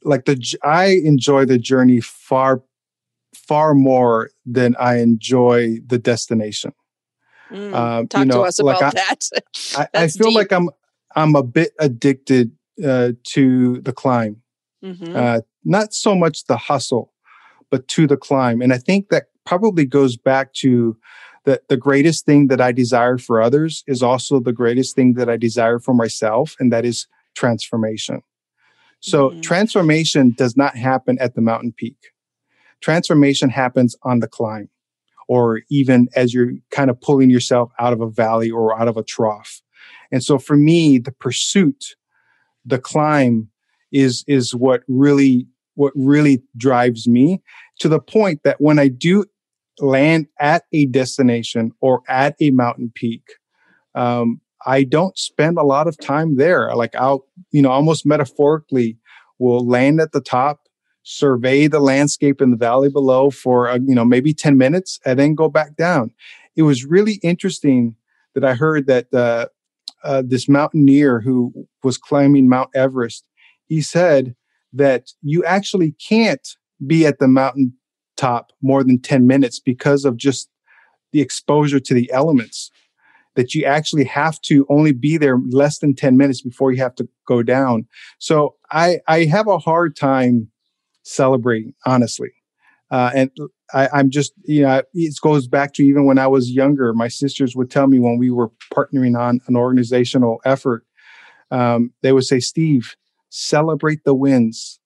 like 0.02 0.24
the 0.24 0.58
I 0.62 1.00
enjoy 1.04 1.44
the 1.44 1.58
journey 1.58 2.00
far, 2.00 2.62
far 3.34 3.74
more 3.74 4.30
than 4.46 4.76
I 4.78 4.98
enjoy 4.98 5.78
the 5.86 5.98
destination. 5.98 6.72
Mm, 7.50 7.74
um, 7.74 8.08
talk 8.08 8.20
you 8.20 8.24
know, 8.26 8.42
to 8.42 8.42
us 8.42 8.58
about 8.58 8.82
like 8.82 8.94
that. 8.94 9.28
I, 9.76 9.88
I, 9.94 10.08
feel 10.08 10.28
deep. 10.28 10.36
like 10.36 10.52
I'm 10.52 10.70
I'm 11.14 11.36
a 11.36 11.42
bit 11.42 11.72
addicted 11.78 12.52
uh, 12.84 13.12
to 13.24 13.80
the 13.80 13.92
climb, 13.92 14.42
mm-hmm. 14.82 15.14
uh, 15.14 15.40
not 15.64 15.94
so 15.94 16.14
much 16.14 16.46
the 16.46 16.56
hustle, 16.56 17.12
but 17.70 17.86
to 17.88 18.06
the 18.06 18.16
climb. 18.16 18.60
And 18.60 18.72
I 18.72 18.78
think 18.78 19.08
that 19.10 19.24
probably 19.44 19.84
goes 19.84 20.16
back 20.16 20.52
to 20.54 20.96
that 21.44 21.68
the 21.68 21.76
greatest 21.76 22.24
thing 22.24 22.48
that 22.48 22.60
I 22.60 22.72
desire 22.72 23.18
for 23.18 23.40
others 23.40 23.84
is 23.86 24.02
also 24.02 24.40
the 24.40 24.52
greatest 24.52 24.96
thing 24.96 25.14
that 25.14 25.28
I 25.28 25.36
desire 25.36 25.78
for 25.78 25.94
myself, 25.94 26.56
and 26.58 26.72
that 26.72 26.84
is 26.84 27.06
transformation. 27.34 28.22
So, 29.00 29.30
mm-hmm. 29.30 29.40
transformation 29.42 30.30
does 30.30 30.56
not 30.56 30.76
happen 30.76 31.18
at 31.20 31.34
the 31.34 31.42
mountain 31.42 31.72
peak. 31.72 32.12
Transformation 32.80 33.50
happens 33.50 33.94
on 34.02 34.20
the 34.20 34.28
climb, 34.28 34.70
or 35.28 35.60
even 35.70 36.08
as 36.16 36.32
you're 36.32 36.52
kind 36.70 36.88
of 36.88 37.00
pulling 37.00 37.30
yourself 37.30 37.70
out 37.78 37.92
of 37.92 38.00
a 38.00 38.08
valley 38.08 38.50
or 38.50 38.78
out 38.78 38.88
of 38.88 38.96
a 38.96 39.02
trough. 39.02 39.60
And 40.10 40.24
so, 40.24 40.38
for 40.38 40.56
me, 40.56 40.98
the 40.98 41.12
pursuit, 41.12 41.96
the 42.64 42.78
climb, 42.78 43.50
is 43.92 44.24
is 44.26 44.54
what 44.54 44.82
really 44.88 45.46
what 45.74 45.92
really 45.94 46.42
drives 46.56 47.06
me 47.06 47.42
to 47.80 47.88
the 47.88 48.00
point 48.00 48.40
that 48.44 48.60
when 48.60 48.78
I 48.78 48.88
do 48.88 49.24
land 49.80 50.26
at 50.38 50.64
a 50.72 50.86
destination 50.86 51.72
or 51.80 52.02
at 52.08 52.36
a 52.40 52.50
mountain 52.50 52.92
peak, 52.94 53.22
um, 53.94 54.40
I 54.66 54.84
don't 54.84 55.18
spend 55.18 55.58
a 55.58 55.62
lot 55.62 55.88
of 55.88 55.98
time 55.98 56.36
there. 56.36 56.74
Like 56.74 56.94
I'll, 56.94 57.26
you 57.50 57.62
know, 57.62 57.70
almost 57.70 58.06
metaphorically, 58.06 58.98
will 59.38 59.66
land 59.66 60.00
at 60.00 60.12
the 60.12 60.20
top, 60.20 60.60
survey 61.02 61.66
the 61.66 61.80
landscape 61.80 62.40
in 62.40 62.50
the 62.50 62.56
valley 62.56 62.88
below 62.88 63.30
for, 63.30 63.68
uh, 63.68 63.78
you 63.84 63.94
know, 63.94 64.04
maybe 64.04 64.32
10 64.32 64.56
minutes 64.56 64.98
and 65.04 65.18
then 65.18 65.34
go 65.34 65.48
back 65.48 65.76
down. 65.76 66.10
It 66.56 66.62
was 66.62 66.84
really 66.84 67.14
interesting 67.22 67.96
that 68.34 68.44
I 68.44 68.54
heard 68.54 68.86
that 68.86 69.12
uh, 69.12 69.46
uh, 70.02 70.22
this 70.24 70.48
mountaineer 70.48 71.20
who 71.20 71.66
was 71.82 71.98
climbing 71.98 72.48
Mount 72.48 72.70
Everest, 72.74 73.24
he 73.66 73.80
said 73.80 74.34
that 74.72 75.10
you 75.22 75.44
actually 75.44 75.92
can't 75.92 76.46
be 76.86 77.06
at 77.06 77.18
the 77.18 77.28
mountain 77.28 77.74
top 78.16 78.52
more 78.62 78.84
than 78.84 79.00
10 79.00 79.26
minutes 79.26 79.58
because 79.58 80.04
of 80.04 80.16
just 80.16 80.48
the 81.12 81.20
exposure 81.20 81.80
to 81.80 81.94
the 81.94 82.10
elements 82.12 82.70
that 83.34 83.54
you 83.54 83.64
actually 83.64 84.04
have 84.04 84.40
to 84.42 84.66
only 84.68 84.92
be 84.92 85.16
there 85.16 85.38
less 85.50 85.78
than 85.78 85.94
10 85.94 86.16
minutes 86.16 86.40
before 86.40 86.72
you 86.72 86.80
have 86.80 86.94
to 86.94 87.08
go 87.26 87.42
down. 87.42 87.86
So 88.18 88.54
I, 88.70 89.00
I 89.08 89.24
have 89.24 89.48
a 89.48 89.58
hard 89.58 89.96
time 89.96 90.48
celebrating, 91.02 91.74
honestly. 91.84 92.30
Uh, 92.90 93.10
and 93.14 93.30
I, 93.72 93.88
I'm 93.92 94.10
just, 94.10 94.32
you 94.44 94.62
know, 94.62 94.82
it 94.92 95.14
goes 95.20 95.48
back 95.48 95.74
to 95.74 95.82
even 95.82 96.06
when 96.06 96.18
I 96.18 96.26
was 96.26 96.50
younger, 96.50 96.92
my 96.92 97.08
sisters 97.08 97.56
would 97.56 97.70
tell 97.70 97.86
me 97.88 97.98
when 97.98 98.18
we 98.18 98.30
were 98.30 98.50
partnering 98.72 99.18
on 99.18 99.40
an 99.48 99.56
organizational 99.56 100.40
effort, 100.44 100.86
um, 101.50 101.92
they 102.02 102.12
would 102.12 102.24
say, 102.24 102.40
Steve, 102.40 102.94
celebrate 103.30 104.04
the 104.04 104.14
wins, 104.14 104.78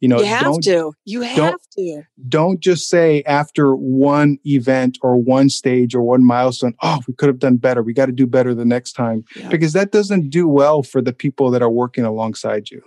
You 0.00 0.08
know, 0.08 0.18
you 0.18 0.26
have 0.26 0.60
to. 0.60 0.92
You 1.04 1.22
have 1.22 1.60
to. 1.78 2.02
Don't 2.28 2.60
just 2.60 2.88
say 2.88 3.22
after 3.22 3.74
one 3.74 4.38
event 4.44 4.98
or 5.02 5.16
one 5.16 5.48
stage 5.48 5.94
or 5.94 6.02
one 6.02 6.24
milestone, 6.24 6.74
oh, 6.82 7.00
we 7.08 7.14
could 7.14 7.28
have 7.28 7.38
done 7.38 7.56
better. 7.56 7.82
We 7.82 7.94
got 7.94 8.06
to 8.06 8.12
do 8.12 8.26
better 8.26 8.54
the 8.54 8.64
next 8.64 8.92
time. 8.92 9.24
Yeah. 9.34 9.48
Because 9.48 9.72
that 9.72 9.92
doesn't 9.92 10.28
do 10.30 10.46
well 10.46 10.82
for 10.82 11.00
the 11.00 11.12
people 11.12 11.50
that 11.50 11.62
are 11.62 11.70
working 11.70 12.04
alongside 12.04 12.70
you. 12.70 12.82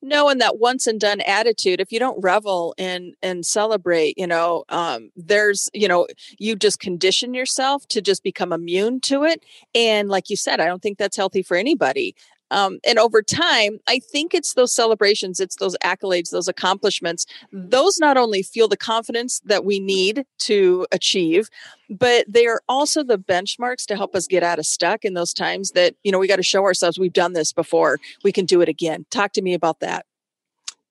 No, 0.00 0.28
and 0.28 0.40
that 0.40 0.58
once 0.58 0.86
and 0.86 1.00
done 1.00 1.20
attitude. 1.22 1.80
If 1.80 1.90
you 1.90 1.98
don't 1.98 2.20
revel 2.22 2.74
and 2.78 3.14
and 3.22 3.44
celebrate, 3.44 4.16
you 4.16 4.26
know, 4.26 4.64
um, 4.68 5.10
there's, 5.16 5.68
you 5.72 5.88
know, 5.88 6.06
you 6.38 6.54
just 6.56 6.78
condition 6.78 7.34
yourself 7.34 7.86
to 7.88 8.00
just 8.00 8.22
become 8.22 8.52
immune 8.52 9.00
to 9.02 9.24
it. 9.24 9.44
And 9.74 10.08
like 10.08 10.30
you 10.30 10.36
said, 10.36 10.60
I 10.60 10.66
don't 10.66 10.82
think 10.82 10.98
that's 10.98 11.16
healthy 11.16 11.42
for 11.42 11.56
anybody. 11.56 12.14
Um, 12.52 12.80
and 12.86 12.98
over 12.98 13.22
time, 13.22 13.80
I 13.88 13.98
think 13.98 14.34
it's 14.34 14.52
those 14.54 14.74
celebrations, 14.74 15.40
it's 15.40 15.56
those 15.56 15.74
accolades, 15.82 16.30
those 16.30 16.48
accomplishments. 16.48 17.24
Those 17.50 17.98
not 17.98 18.18
only 18.18 18.42
fuel 18.42 18.68
the 18.68 18.76
confidence 18.76 19.40
that 19.46 19.64
we 19.64 19.80
need 19.80 20.26
to 20.40 20.86
achieve, 20.92 21.48
but 21.88 22.26
they 22.28 22.46
are 22.46 22.60
also 22.68 23.02
the 23.02 23.18
benchmarks 23.18 23.86
to 23.86 23.96
help 23.96 24.14
us 24.14 24.26
get 24.26 24.42
out 24.42 24.58
of 24.58 24.66
stuck 24.66 25.02
in 25.04 25.14
those 25.14 25.32
times 25.32 25.70
that, 25.70 25.94
you 26.04 26.12
know, 26.12 26.18
we 26.18 26.28
got 26.28 26.36
to 26.36 26.42
show 26.42 26.64
ourselves 26.64 26.98
we've 26.98 27.12
done 27.12 27.32
this 27.32 27.54
before. 27.54 27.98
We 28.22 28.32
can 28.32 28.44
do 28.44 28.60
it 28.60 28.68
again. 28.68 29.06
Talk 29.10 29.32
to 29.32 29.42
me 29.42 29.54
about 29.54 29.80
that. 29.80 30.04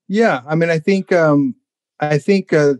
Yeah. 0.07 0.41
I 0.47 0.55
mean, 0.55 0.71
I 0.71 0.79
think, 0.79 1.11
um, 1.11 1.55
I 1.99 2.17
think, 2.17 2.53
uh, 2.53 2.73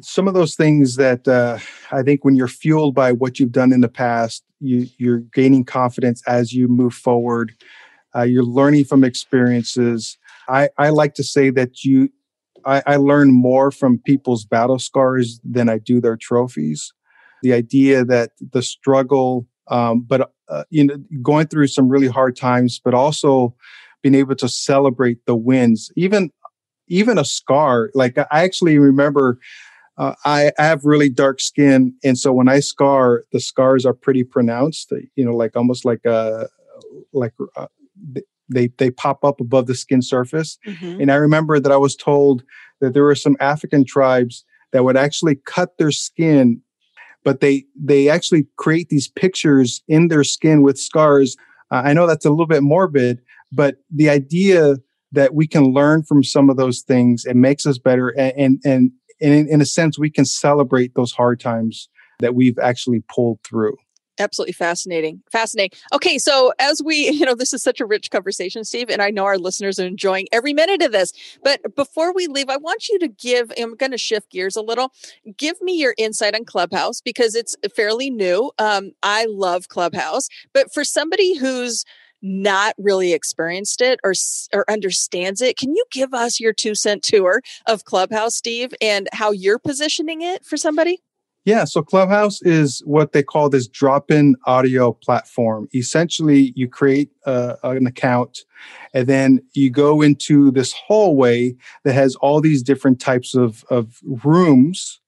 some 0.00 0.28
of 0.28 0.34
those 0.34 0.54
things 0.54 0.96
that 0.96 1.26
uh, 1.26 1.58
I 1.90 2.02
think 2.02 2.24
when 2.24 2.36
you're 2.36 2.46
fueled 2.48 2.94
by 2.94 3.12
what 3.12 3.38
you've 3.40 3.52
done 3.52 3.72
in 3.72 3.80
the 3.80 3.88
past, 3.88 4.44
you, 4.60 4.86
you're 4.98 5.18
gaining 5.18 5.64
confidence 5.64 6.22
as 6.26 6.52
you 6.52 6.68
move 6.68 6.94
forward 6.94 7.54
uh, 8.16 8.22
you're 8.22 8.44
learning 8.44 8.84
from 8.84 9.04
experiences. 9.04 10.18
I, 10.48 10.68
I 10.78 10.90
like 10.90 11.14
to 11.14 11.24
say 11.24 11.50
that 11.50 11.84
you, 11.84 12.10
I, 12.64 12.82
I 12.86 12.96
learn 12.96 13.32
more 13.32 13.70
from 13.70 13.98
people's 14.04 14.44
battle 14.44 14.78
scars 14.78 15.40
than 15.44 15.68
I 15.68 15.78
do 15.78 16.00
their 16.00 16.16
trophies. 16.16 16.92
The 17.42 17.52
idea 17.52 18.04
that 18.04 18.30
the 18.52 18.62
struggle, 18.62 19.46
um, 19.68 20.00
but 20.00 20.32
uh, 20.48 20.64
you 20.70 20.84
know, 20.84 20.96
going 21.22 21.46
through 21.46 21.66
some 21.68 21.88
really 21.88 22.08
hard 22.08 22.36
times, 22.36 22.80
but 22.82 22.94
also 22.94 23.54
being 24.02 24.14
able 24.14 24.36
to 24.36 24.48
celebrate 24.48 25.24
the 25.26 25.34
wins, 25.36 25.90
even 25.96 26.30
even 26.88 27.18
a 27.18 27.24
scar. 27.24 27.90
Like 27.94 28.18
I 28.18 28.26
actually 28.30 28.78
remember 28.78 29.38
uh, 29.96 30.14
I, 30.24 30.52
I, 30.58 30.64
have 30.64 30.84
really 30.84 31.08
dark 31.08 31.40
skin, 31.40 31.94
and 32.02 32.18
so 32.18 32.32
when 32.32 32.48
I 32.48 32.60
scar, 32.60 33.24
the 33.32 33.40
scars 33.40 33.86
are 33.86 33.94
pretty 33.94 34.24
pronounced. 34.24 34.92
You 35.14 35.24
know, 35.24 35.36
like 35.36 35.56
almost 35.56 35.84
like 35.84 36.04
a 36.04 36.48
like 37.12 37.32
uh, 37.56 37.66
they 38.48 38.68
they 38.78 38.90
pop 38.90 39.24
up 39.24 39.40
above 39.40 39.66
the 39.66 39.74
skin 39.74 40.02
surface. 40.02 40.58
Mm-hmm. 40.66 41.02
And 41.02 41.12
I 41.12 41.16
remember 41.16 41.60
that 41.60 41.72
I 41.72 41.76
was 41.76 41.96
told 41.96 42.42
that 42.80 42.94
there 42.94 43.04
were 43.04 43.14
some 43.14 43.36
African 43.40 43.84
tribes 43.84 44.44
that 44.72 44.84
would 44.84 44.96
actually 44.96 45.36
cut 45.46 45.78
their 45.78 45.92
skin, 45.92 46.60
but 47.24 47.40
they 47.40 47.64
they 47.80 48.08
actually 48.08 48.46
create 48.56 48.88
these 48.88 49.08
pictures 49.08 49.82
in 49.88 50.08
their 50.08 50.24
skin 50.24 50.62
with 50.62 50.78
scars. 50.78 51.36
Uh, 51.70 51.82
I 51.84 51.92
know 51.92 52.06
that's 52.06 52.26
a 52.26 52.30
little 52.30 52.46
bit 52.46 52.62
morbid, 52.62 53.20
but 53.52 53.76
the 53.90 54.10
idea 54.10 54.76
that 55.12 55.34
we 55.34 55.46
can 55.46 55.72
learn 55.72 56.02
from 56.02 56.24
some 56.24 56.50
of 56.50 56.56
those 56.56 56.82
things 56.82 57.24
it 57.24 57.36
makes 57.36 57.66
us 57.66 57.78
better 57.78 58.08
and 58.10 58.32
and 58.36 58.60
and, 58.64 58.92
and 59.20 59.32
in, 59.32 59.48
in 59.48 59.60
a 59.60 59.66
sense 59.66 59.98
we 59.98 60.10
can 60.10 60.24
celebrate 60.24 60.94
those 60.94 61.12
hard 61.12 61.40
times 61.40 61.88
that 62.20 62.34
we've 62.34 62.58
actually 62.58 63.02
pulled 63.08 63.38
through 63.44 63.76
absolutely 64.18 64.52
fascinating 64.52 65.22
fascinating. 65.30 65.76
Okay 65.92 66.18
so 66.18 66.52
as 66.58 66.82
we 66.84 67.10
you 67.10 67.24
know 67.24 67.34
this 67.34 67.52
is 67.52 67.62
such 67.62 67.80
a 67.80 67.86
rich 67.86 68.10
conversation 68.10 68.64
steve 68.64 68.90
and 68.90 69.02
i 69.02 69.10
know 69.10 69.24
our 69.24 69.38
listeners 69.38 69.78
are 69.78 69.86
enjoying 69.86 70.26
every 70.32 70.52
minute 70.52 70.82
of 70.82 70.92
this 70.92 71.12
but 71.42 71.74
before 71.74 72.12
we 72.12 72.26
leave 72.26 72.48
i 72.48 72.56
want 72.56 72.88
you 72.88 72.98
to 72.98 73.08
give 73.08 73.52
i'm 73.58 73.76
going 73.76 73.92
to 73.92 73.98
shift 73.98 74.30
gears 74.30 74.56
a 74.56 74.62
little. 74.62 74.92
Give 75.36 75.60
me 75.60 75.78
your 75.78 75.94
insight 75.98 76.34
on 76.34 76.44
clubhouse 76.44 77.00
because 77.00 77.34
it's 77.34 77.56
fairly 77.74 78.10
new. 78.10 78.50
Um, 78.58 78.92
i 79.02 79.26
love 79.28 79.68
clubhouse 79.68 80.28
but 80.52 80.72
for 80.72 80.84
somebody 80.84 81.36
who's 81.36 81.84
not 82.22 82.74
really 82.78 83.12
experienced 83.12 83.82
it 83.82 84.00
or 84.02 84.14
or 84.54 84.68
understands 84.70 85.42
it 85.42 85.58
can 85.58 85.74
you 85.74 85.84
give 85.90 86.14
us 86.14 86.40
your 86.40 86.54
two 86.54 86.74
cent 86.74 87.02
tour 87.02 87.42
of 87.66 87.84
clubhouse 87.84 88.34
steve 88.34 88.72
and 88.80 89.08
how 89.12 89.30
you're 89.30 89.58
positioning 89.58 90.22
it 90.22 90.42
for 90.44 90.56
somebody 90.56 91.02
yeah, 91.44 91.64
so 91.64 91.82
Clubhouse 91.82 92.42
is 92.42 92.82
what 92.86 93.12
they 93.12 93.22
call 93.22 93.50
this 93.50 93.68
drop 93.68 94.10
in 94.10 94.36
audio 94.46 94.92
platform. 94.92 95.68
Essentially, 95.74 96.52
you 96.56 96.68
create 96.68 97.10
uh, 97.26 97.56
an 97.64 97.86
account 97.86 98.44
and 98.94 99.06
then 99.06 99.40
you 99.54 99.70
go 99.70 100.02
into 100.02 100.50
this 100.52 100.72
hallway 100.72 101.54
that 101.84 101.94
has 101.94 102.16
all 102.16 102.40
these 102.40 102.62
different 102.62 103.00
types 103.00 103.34
of, 103.34 103.64
of 103.70 104.00
rooms, 104.24 105.00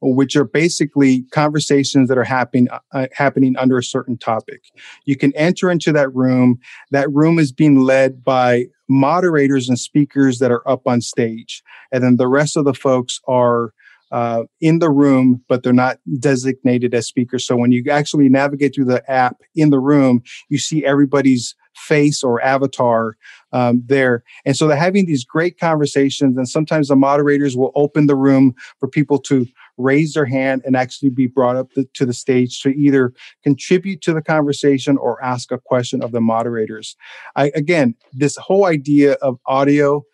which 0.00 0.36
are 0.36 0.44
basically 0.44 1.22
conversations 1.32 2.08
that 2.08 2.18
are 2.18 2.24
happening, 2.24 2.68
uh, 2.92 3.06
happening 3.12 3.56
under 3.56 3.78
a 3.78 3.84
certain 3.84 4.16
topic. 4.18 4.64
You 5.06 5.16
can 5.16 5.34
enter 5.36 5.70
into 5.70 5.92
that 5.92 6.14
room. 6.14 6.60
That 6.90 7.10
room 7.12 7.38
is 7.38 7.52
being 7.52 7.80
led 7.80 8.22
by 8.24 8.66
moderators 8.88 9.68
and 9.68 9.78
speakers 9.78 10.38
that 10.38 10.52
are 10.52 10.66
up 10.68 10.82
on 10.86 11.00
stage. 11.00 11.62
And 11.92 12.04
then 12.04 12.16
the 12.16 12.28
rest 12.28 12.56
of 12.56 12.64
the 12.64 12.74
folks 12.74 13.20
are 13.26 13.72
uh, 14.10 14.44
in 14.60 14.78
the 14.78 14.90
room, 14.90 15.42
but 15.48 15.62
they're 15.62 15.72
not 15.72 15.98
designated 16.18 16.94
as 16.94 17.06
speakers. 17.06 17.46
So 17.46 17.56
when 17.56 17.72
you 17.72 17.84
actually 17.90 18.28
navigate 18.28 18.74
through 18.74 18.86
the 18.86 19.08
app 19.10 19.36
in 19.54 19.70
the 19.70 19.78
room, 19.78 20.22
you 20.48 20.58
see 20.58 20.84
everybody's 20.84 21.54
face 21.76 22.22
or 22.22 22.42
avatar 22.42 23.16
um, 23.52 23.82
there. 23.86 24.22
And 24.44 24.56
so 24.56 24.66
they're 24.66 24.76
having 24.76 25.06
these 25.06 25.24
great 25.24 25.58
conversations. 25.58 26.36
And 26.36 26.48
sometimes 26.48 26.88
the 26.88 26.96
moderators 26.96 27.56
will 27.56 27.72
open 27.74 28.06
the 28.06 28.16
room 28.16 28.54
for 28.78 28.88
people 28.88 29.18
to 29.20 29.46
raise 29.78 30.12
their 30.12 30.26
hand 30.26 30.62
and 30.64 30.76
actually 30.76 31.10
be 31.10 31.26
brought 31.26 31.56
up 31.56 31.72
the, 31.74 31.86
to 31.94 32.04
the 32.04 32.12
stage 32.12 32.60
to 32.62 32.70
either 32.70 33.12
contribute 33.42 34.02
to 34.02 34.12
the 34.12 34.22
conversation 34.22 34.96
or 34.98 35.22
ask 35.24 35.50
a 35.50 35.58
question 35.58 36.02
of 36.02 36.12
the 36.12 36.20
moderators. 36.20 36.96
I, 37.36 37.50
again, 37.54 37.94
this 38.12 38.36
whole 38.36 38.66
idea 38.66 39.12
of 39.14 39.38
audio, 39.46 40.04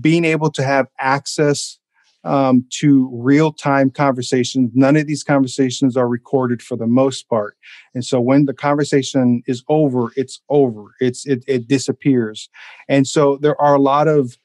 being 0.00 0.24
able 0.24 0.50
to 0.50 0.62
have 0.62 0.88
access 0.98 1.78
um, 2.24 2.64
to 2.70 3.10
real 3.12 3.52
time 3.52 3.90
conversations. 3.90 4.70
None 4.74 4.96
of 4.96 5.06
these 5.06 5.22
conversations 5.22 5.96
are 5.96 6.08
recorded 6.08 6.62
for 6.62 6.76
the 6.76 6.86
most 6.86 7.28
part. 7.28 7.56
And 7.94 8.04
so 8.04 8.20
when 8.20 8.46
the 8.46 8.54
conversation 8.54 9.42
is 9.46 9.62
over, 9.68 10.10
it's 10.16 10.40
over. 10.48 10.94
It's, 11.00 11.26
it, 11.26 11.44
it 11.46 11.68
disappears. 11.68 12.48
And 12.88 13.06
so 13.06 13.36
there 13.36 13.60
are 13.60 13.74
a 13.74 13.80
lot 13.80 14.08
of 14.08 14.38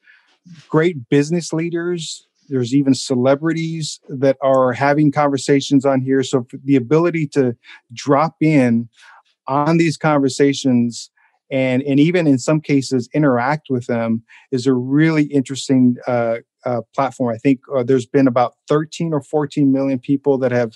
great 0.68 1.08
business 1.08 1.52
leaders. 1.52 2.26
There's 2.48 2.74
even 2.74 2.94
celebrities 2.94 4.00
that 4.08 4.36
are 4.42 4.72
having 4.72 5.12
conversations 5.12 5.86
on 5.86 6.00
here. 6.00 6.22
So 6.22 6.46
the 6.64 6.76
ability 6.76 7.28
to 7.28 7.56
drop 7.92 8.36
in 8.40 8.88
on 9.46 9.78
these 9.78 9.96
conversations 9.96 11.10
and 11.50 11.82
and 11.82 11.98
even 11.98 12.26
in 12.26 12.38
some 12.38 12.60
cases 12.60 13.08
interact 13.12 13.68
with 13.70 13.86
them 13.86 14.22
is 14.52 14.66
a 14.66 14.72
really 14.72 15.24
interesting 15.24 15.96
uh, 16.06 16.36
uh, 16.64 16.82
platform. 16.94 17.34
I 17.34 17.38
think 17.38 17.60
uh, 17.74 17.82
there's 17.82 18.06
been 18.06 18.26
about 18.26 18.54
13 18.68 19.12
or 19.12 19.22
14 19.22 19.72
million 19.72 19.98
people 19.98 20.38
that 20.38 20.52
have 20.52 20.72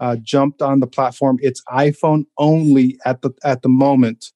uh, 0.00 0.16
jumped 0.22 0.62
on 0.62 0.80
the 0.80 0.86
platform. 0.86 1.38
It's 1.40 1.62
iPhone 1.70 2.24
only 2.38 2.98
at 3.04 3.22
the 3.22 3.30
at 3.44 3.62
the 3.62 3.68
moment. 3.68 4.26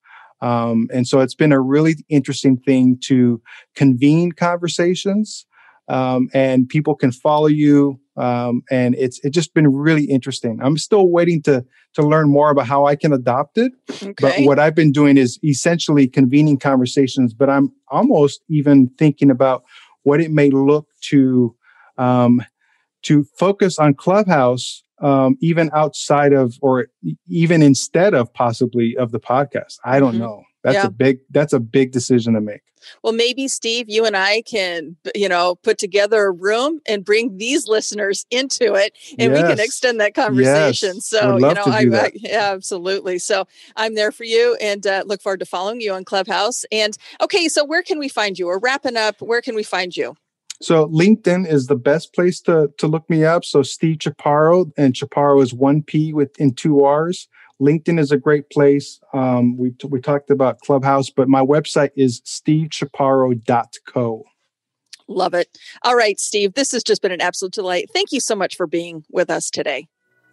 Um, 0.40 0.88
and 0.92 1.06
so 1.06 1.20
it's 1.20 1.36
been 1.36 1.52
a 1.52 1.60
really 1.60 1.94
interesting 2.08 2.56
thing 2.56 2.98
to 3.04 3.40
convene 3.76 4.32
conversations 4.32 5.46
um, 5.88 6.28
and 6.32 6.68
people 6.68 6.94
can 6.94 7.12
follow 7.12 7.46
you 7.46 8.00
um, 8.16 8.62
and 8.70 8.94
it's 8.96 9.20
it's 9.24 9.34
just 9.34 9.54
been 9.54 9.72
really 9.72 10.04
interesting 10.04 10.58
i'm 10.62 10.76
still 10.76 11.08
waiting 11.08 11.42
to 11.42 11.64
to 11.94 12.02
learn 12.02 12.28
more 12.28 12.50
about 12.50 12.66
how 12.66 12.86
i 12.86 12.94
can 12.94 13.12
adopt 13.12 13.58
it 13.58 13.72
okay. 14.02 14.14
but 14.20 14.34
what 14.40 14.58
i've 14.58 14.74
been 14.74 14.92
doing 14.92 15.16
is 15.16 15.38
essentially 15.44 16.06
convening 16.06 16.58
conversations 16.58 17.32
but 17.32 17.48
i'm 17.48 17.72
almost 17.88 18.42
even 18.48 18.90
thinking 18.98 19.30
about 19.30 19.64
what 20.02 20.20
it 20.20 20.30
may 20.30 20.50
look 20.50 20.86
to 21.02 21.54
um, 21.98 22.42
to 23.02 23.24
focus 23.36 23.78
on 23.78 23.94
Clubhouse 23.94 24.82
um, 25.00 25.36
even 25.40 25.70
outside 25.74 26.32
of 26.32 26.56
or 26.62 26.86
even 27.28 27.62
instead 27.62 28.14
of 28.14 28.32
possibly 28.32 28.96
of 28.96 29.10
the 29.10 29.20
podcast. 29.20 29.78
I 29.84 29.98
don't 30.00 30.12
mm-hmm. 30.12 30.22
know. 30.22 30.42
That's 30.62 30.76
yeah. 30.76 30.86
a 30.86 30.90
big 30.90 31.20
that's 31.30 31.52
a 31.52 31.60
big 31.60 31.92
decision 31.92 32.34
to 32.34 32.40
make. 32.40 32.62
Well, 33.02 33.12
maybe 33.12 33.48
Steve, 33.48 33.88
you 33.88 34.04
and 34.04 34.16
I 34.16 34.42
can, 34.42 34.96
you 35.14 35.28
know, 35.28 35.54
put 35.56 35.78
together 35.78 36.24
a 36.24 36.32
room 36.32 36.80
and 36.88 37.04
bring 37.04 37.38
these 37.38 37.68
listeners 37.68 38.26
into 38.30 38.74
it, 38.74 38.96
and 39.18 39.32
yes. 39.32 39.42
we 39.42 39.48
can 39.48 39.60
extend 39.60 40.00
that 40.00 40.14
conversation. 40.14 40.96
Yes. 40.96 41.06
So, 41.06 41.34
you 41.36 41.54
know, 41.54 41.62
I, 41.64 41.86
I, 41.92 42.10
yeah, 42.14 42.50
absolutely. 42.52 43.18
So, 43.18 43.46
I'm 43.76 43.94
there 43.94 44.10
for 44.10 44.24
you, 44.24 44.56
and 44.60 44.84
uh, 44.86 45.04
look 45.06 45.22
forward 45.22 45.40
to 45.40 45.46
following 45.46 45.80
you 45.80 45.92
on 45.92 46.04
Clubhouse. 46.04 46.64
And 46.72 46.96
okay, 47.20 47.48
so 47.48 47.64
where 47.64 47.82
can 47.82 47.98
we 47.98 48.08
find 48.08 48.38
you? 48.38 48.46
We're 48.46 48.58
wrapping 48.58 48.96
up. 48.96 49.20
Where 49.20 49.42
can 49.42 49.54
we 49.54 49.62
find 49.62 49.96
you? 49.96 50.16
So 50.60 50.86
LinkedIn 50.88 51.48
is 51.48 51.66
the 51.66 51.76
best 51.76 52.14
place 52.14 52.40
to 52.42 52.70
to 52.78 52.86
look 52.86 53.08
me 53.10 53.24
up. 53.24 53.44
So 53.44 53.62
Steve 53.62 53.98
Chaparro, 53.98 54.70
and 54.76 54.94
Chaparro 54.94 55.42
is 55.42 55.52
one 55.52 55.82
P 55.82 56.12
with 56.12 56.38
in 56.38 56.54
two 56.54 56.84
R's. 56.84 57.28
LinkedIn 57.62 58.00
is 58.00 58.10
a 58.10 58.16
great 58.16 58.50
place. 58.50 59.00
Um, 59.12 59.56
we, 59.56 59.72
we 59.88 60.00
talked 60.00 60.30
about 60.30 60.58
Clubhouse, 60.60 61.10
but 61.10 61.28
my 61.28 61.40
website 61.40 61.90
is 61.96 62.20
stevechaparro.co. 62.22 64.24
Love 65.08 65.34
it. 65.34 65.58
All 65.82 65.96
right, 65.96 66.18
Steve, 66.18 66.54
this 66.54 66.72
has 66.72 66.82
just 66.82 67.02
been 67.02 67.12
an 67.12 67.20
absolute 67.20 67.52
delight. 67.52 67.90
Thank 67.92 68.12
you 68.12 68.20
so 68.20 68.34
much 68.34 68.56
for 68.56 68.66
being 68.66 69.04
with 69.10 69.30
us 69.30 69.50
today. 69.50 69.86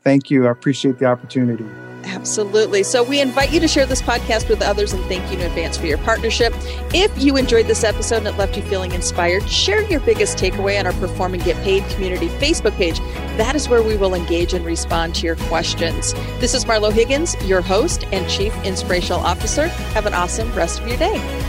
Thank 0.04 0.32
you. 0.32 0.48
I 0.48 0.52
appreciate 0.52 0.98
the 0.98 1.06
opportunity. 1.06 1.66
Absolutely. 2.06 2.84
So 2.84 3.04
we 3.04 3.20
invite 3.20 3.52
you 3.52 3.60
to 3.60 3.68
share 3.68 3.86
this 3.86 4.02
podcast 4.02 4.48
with 4.48 4.62
others 4.62 4.94
and 4.94 5.04
thank 5.06 5.30
you 5.32 5.38
in 5.38 5.46
advance 5.46 5.78
for 5.78 5.86
your 5.86 5.98
partnership. 6.00 6.54
If 6.94 7.12
you 7.22 7.36
enjoyed 7.36 7.68
this 7.68 7.84
episode 7.84 8.20
and 8.20 8.28
it 8.28 8.38
left 8.38 8.56
you 8.56 8.64
feeling 8.64 8.94
inspired, 8.94 9.48
share 9.50 9.82
your 9.84 10.00
biggest 10.00 10.38
takeaway 10.38 10.80
on 10.80 10.86
our 10.86 10.94
Perform 10.94 11.34
and 11.34 11.44
Get 11.44 11.62
Paid 11.64 11.84
community 11.90 12.28
Facebook 12.28 12.76
page. 12.78 13.00
That 13.40 13.56
is 13.56 13.70
where 13.70 13.82
we 13.82 13.96
will 13.96 14.14
engage 14.16 14.54
and 14.54 14.66
respond 14.66 15.16
to 15.16 15.26
your 15.26 15.38
questions. 15.38 16.12
This 16.42 16.54
is 16.54 16.66
Marlo 16.66 16.92
Higgins, 16.92 17.42
your 17.46 17.62
host 17.62 18.04
and 18.12 18.30
Chief 18.30 18.54
Inspirational 18.66 19.22
Officer. 19.22 19.68
Have 19.94 20.06
an 20.06 20.14
awesome 20.14 20.54
rest 20.54 20.82
of 20.82 20.88
your 20.90 20.98
day. 20.98 21.49